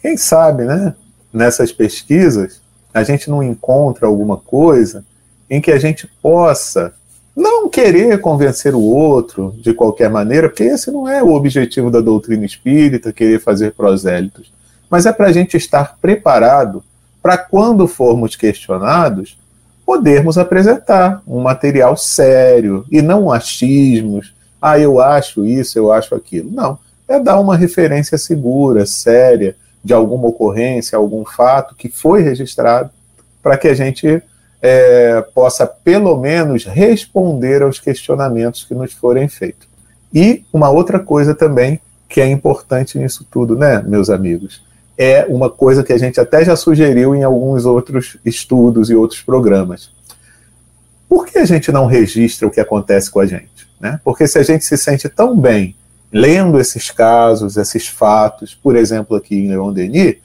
Quem 0.00 0.16
sabe, 0.16 0.64
né? 0.64 0.94
Nessas 1.32 1.72
pesquisas, 1.72 2.62
a 2.94 3.02
gente 3.02 3.28
não 3.28 3.42
encontra 3.42 4.06
alguma 4.06 4.36
coisa 4.38 5.04
em 5.50 5.60
que 5.60 5.70
a 5.70 5.78
gente 5.78 6.08
possa 6.22 6.92
não 7.34 7.68
querer 7.68 8.20
convencer 8.20 8.74
o 8.74 8.80
outro 8.80 9.54
de 9.60 9.72
qualquer 9.72 10.10
maneira, 10.10 10.48
porque 10.48 10.64
esse 10.64 10.90
não 10.90 11.08
é 11.08 11.22
o 11.22 11.32
objetivo 11.32 11.90
da 11.90 12.00
doutrina 12.00 12.44
espírita, 12.44 13.12
querer 13.12 13.40
fazer 13.40 13.72
prosélitos, 13.72 14.52
mas 14.90 15.06
é 15.06 15.12
para 15.12 15.28
a 15.28 15.32
gente 15.32 15.56
estar 15.56 15.96
preparado 16.00 16.82
para 17.22 17.38
quando 17.38 17.86
formos 17.86 18.34
questionados, 18.34 19.38
podermos 19.86 20.36
apresentar 20.36 21.22
um 21.26 21.40
material 21.40 21.96
sério 21.96 22.84
e 22.90 23.00
não 23.00 23.30
achismos, 23.30 24.34
ah, 24.60 24.78
eu 24.78 25.00
acho 25.00 25.46
isso, 25.46 25.78
eu 25.78 25.92
acho 25.92 26.14
aquilo. 26.14 26.50
Não, 26.50 26.78
é 27.06 27.20
dar 27.20 27.38
uma 27.38 27.56
referência 27.56 28.18
segura, 28.18 28.84
séria, 28.84 29.56
de 29.82 29.94
alguma 29.94 30.28
ocorrência, 30.28 30.98
algum 30.98 31.24
fato 31.24 31.74
que 31.74 31.88
foi 31.88 32.22
registrado, 32.22 32.90
para 33.42 33.56
que 33.56 33.68
a 33.68 33.74
gente 33.74 34.22
é, 34.60 35.20
possa 35.34 35.66
pelo 35.66 36.16
menos 36.16 36.64
responder 36.64 37.62
aos 37.62 37.78
questionamentos 37.78 38.64
que 38.64 38.74
nos 38.74 38.92
forem 38.92 39.28
feitos. 39.28 39.68
E 40.12 40.44
uma 40.52 40.70
outra 40.70 40.98
coisa 40.98 41.34
também 41.34 41.80
que 42.08 42.20
é 42.20 42.26
importante 42.26 42.98
nisso 42.98 43.26
tudo, 43.30 43.54
né, 43.54 43.82
meus 43.86 44.08
amigos, 44.08 44.62
é 44.96 45.26
uma 45.28 45.50
coisa 45.50 45.84
que 45.84 45.92
a 45.92 45.98
gente 45.98 46.18
até 46.18 46.44
já 46.44 46.56
sugeriu 46.56 47.14
em 47.14 47.22
alguns 47.22 47.64
outros 47.64 48.16
estudos 48.24 48.90
e 48.90 48.94
outros 48.94 49.20
programas. 49.20 49.90
Por 51.08 51.26
que 51.26 51.38
a 51.38 51.44
gente 51.44 51.70
não 51.70 51.86
registra 51.86 52.48
o 52.48 52.50
que 52.50 52.60
acontece 52.60 53.10
com 53.10 53.20
a 53.20 53.26
gente? 53.26 53.68
Né? 53.78 54.00
Porque 54.02 54.26
se 54.26 54.38
a 54.38 54.42
gente 54.42 54.64
se 54.64 54.76
sente 54.76 55.08
tão 55.08 55.38
bem 55.38 55.76
lendo 56.10 56.58
esses 56.58 56.90
casos, 56.90 57.56
esses 57.56 57.86
fatos, 57.86 58.54
por 58.54 58.74
exemplo, 58.74 59.16
aqui 59.16 59.36
em 59.36 59.48
Leon 59.48 59.72
Denis, 59.72 60.16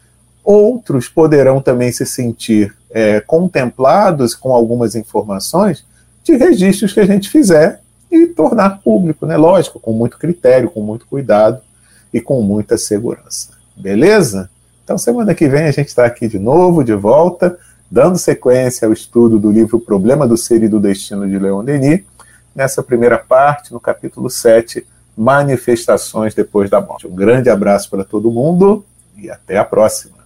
outros 0.43 1.07
poderão 1.07 1.61
também 1.61 1.91
se 1.91 2.05
sentir 2.05 2.75
é, 2.91 3.19
contemplados 3.21 4.35
com 4.35 4.53
algumas 4.53 4.95
informações 4.95 5.85
de 6.23 6.35
registros 6.35 6.93
que 6.93 6.99
a 6.99 7.05
gente 7.05 7.29
fizer 7.29 7.81
e 8.11 8.27
tornar 8.27 8.81
público, 8.81 9.25
né? 9.25 9.35
Lógico, 9.35 9.79
com 9.79 9.91
muito 9.91 10.17
critério, 10.17 10.69
com 10.69 10.81
muito 10.81 11.05
cuidado 11.07 11.59
e 12.13 12.21
com 12.21 12.41
muita 12.41 12.77
segurança. 12.77 13.49
Beleza? 13.75 14.49
Então, 14.83 14.97
semana 14.97 15.33
que 15.33 15.47
vem 15.47 15.63
a 15.63 15.71
gente 15.71 15.87
está 15.87 16.05
aqui 16.05 16.27
de 16.27 16.37
novo, 16.37 16.83
de 16.83 16.93
volta, 16.93 17.57
dando 17.89 18.17
sequência 18.17 18.87
ao 18.87 18.93
estudo 18.93 19.39
do 19.39 19.51
livro 19.51 19.79
Problema 19.79 20.27
do 20.27 20.37
Ser 20.37 20.61
e 20.63 20.67
do 20.67 20.79
Destino 20.79 21.27
de 21.27 21.39
Leon 21.39 21.63
Denis, 21.63 22.01
nessa 22.55 22.83
primeira 22.83 23.17
parte, 23.17 23.73
no 23.73 23.79
capítulo 23.79 24.29
7, 24.29 24.85
Manifestações 25.15 26.33
depois 26.33 26.69
da 26.71 26.81
morte. 26.81 27.07
Um 27.07 27.15
grande 27.15 27.49
abraço 27.49 27.89
para 27.89 28.03
todo 28.03 28.31
mundo 28.31 28.83
e 29.15 29.29
até 29.29 29.57
a 29.57 29.63
próxima. 29.63 30.22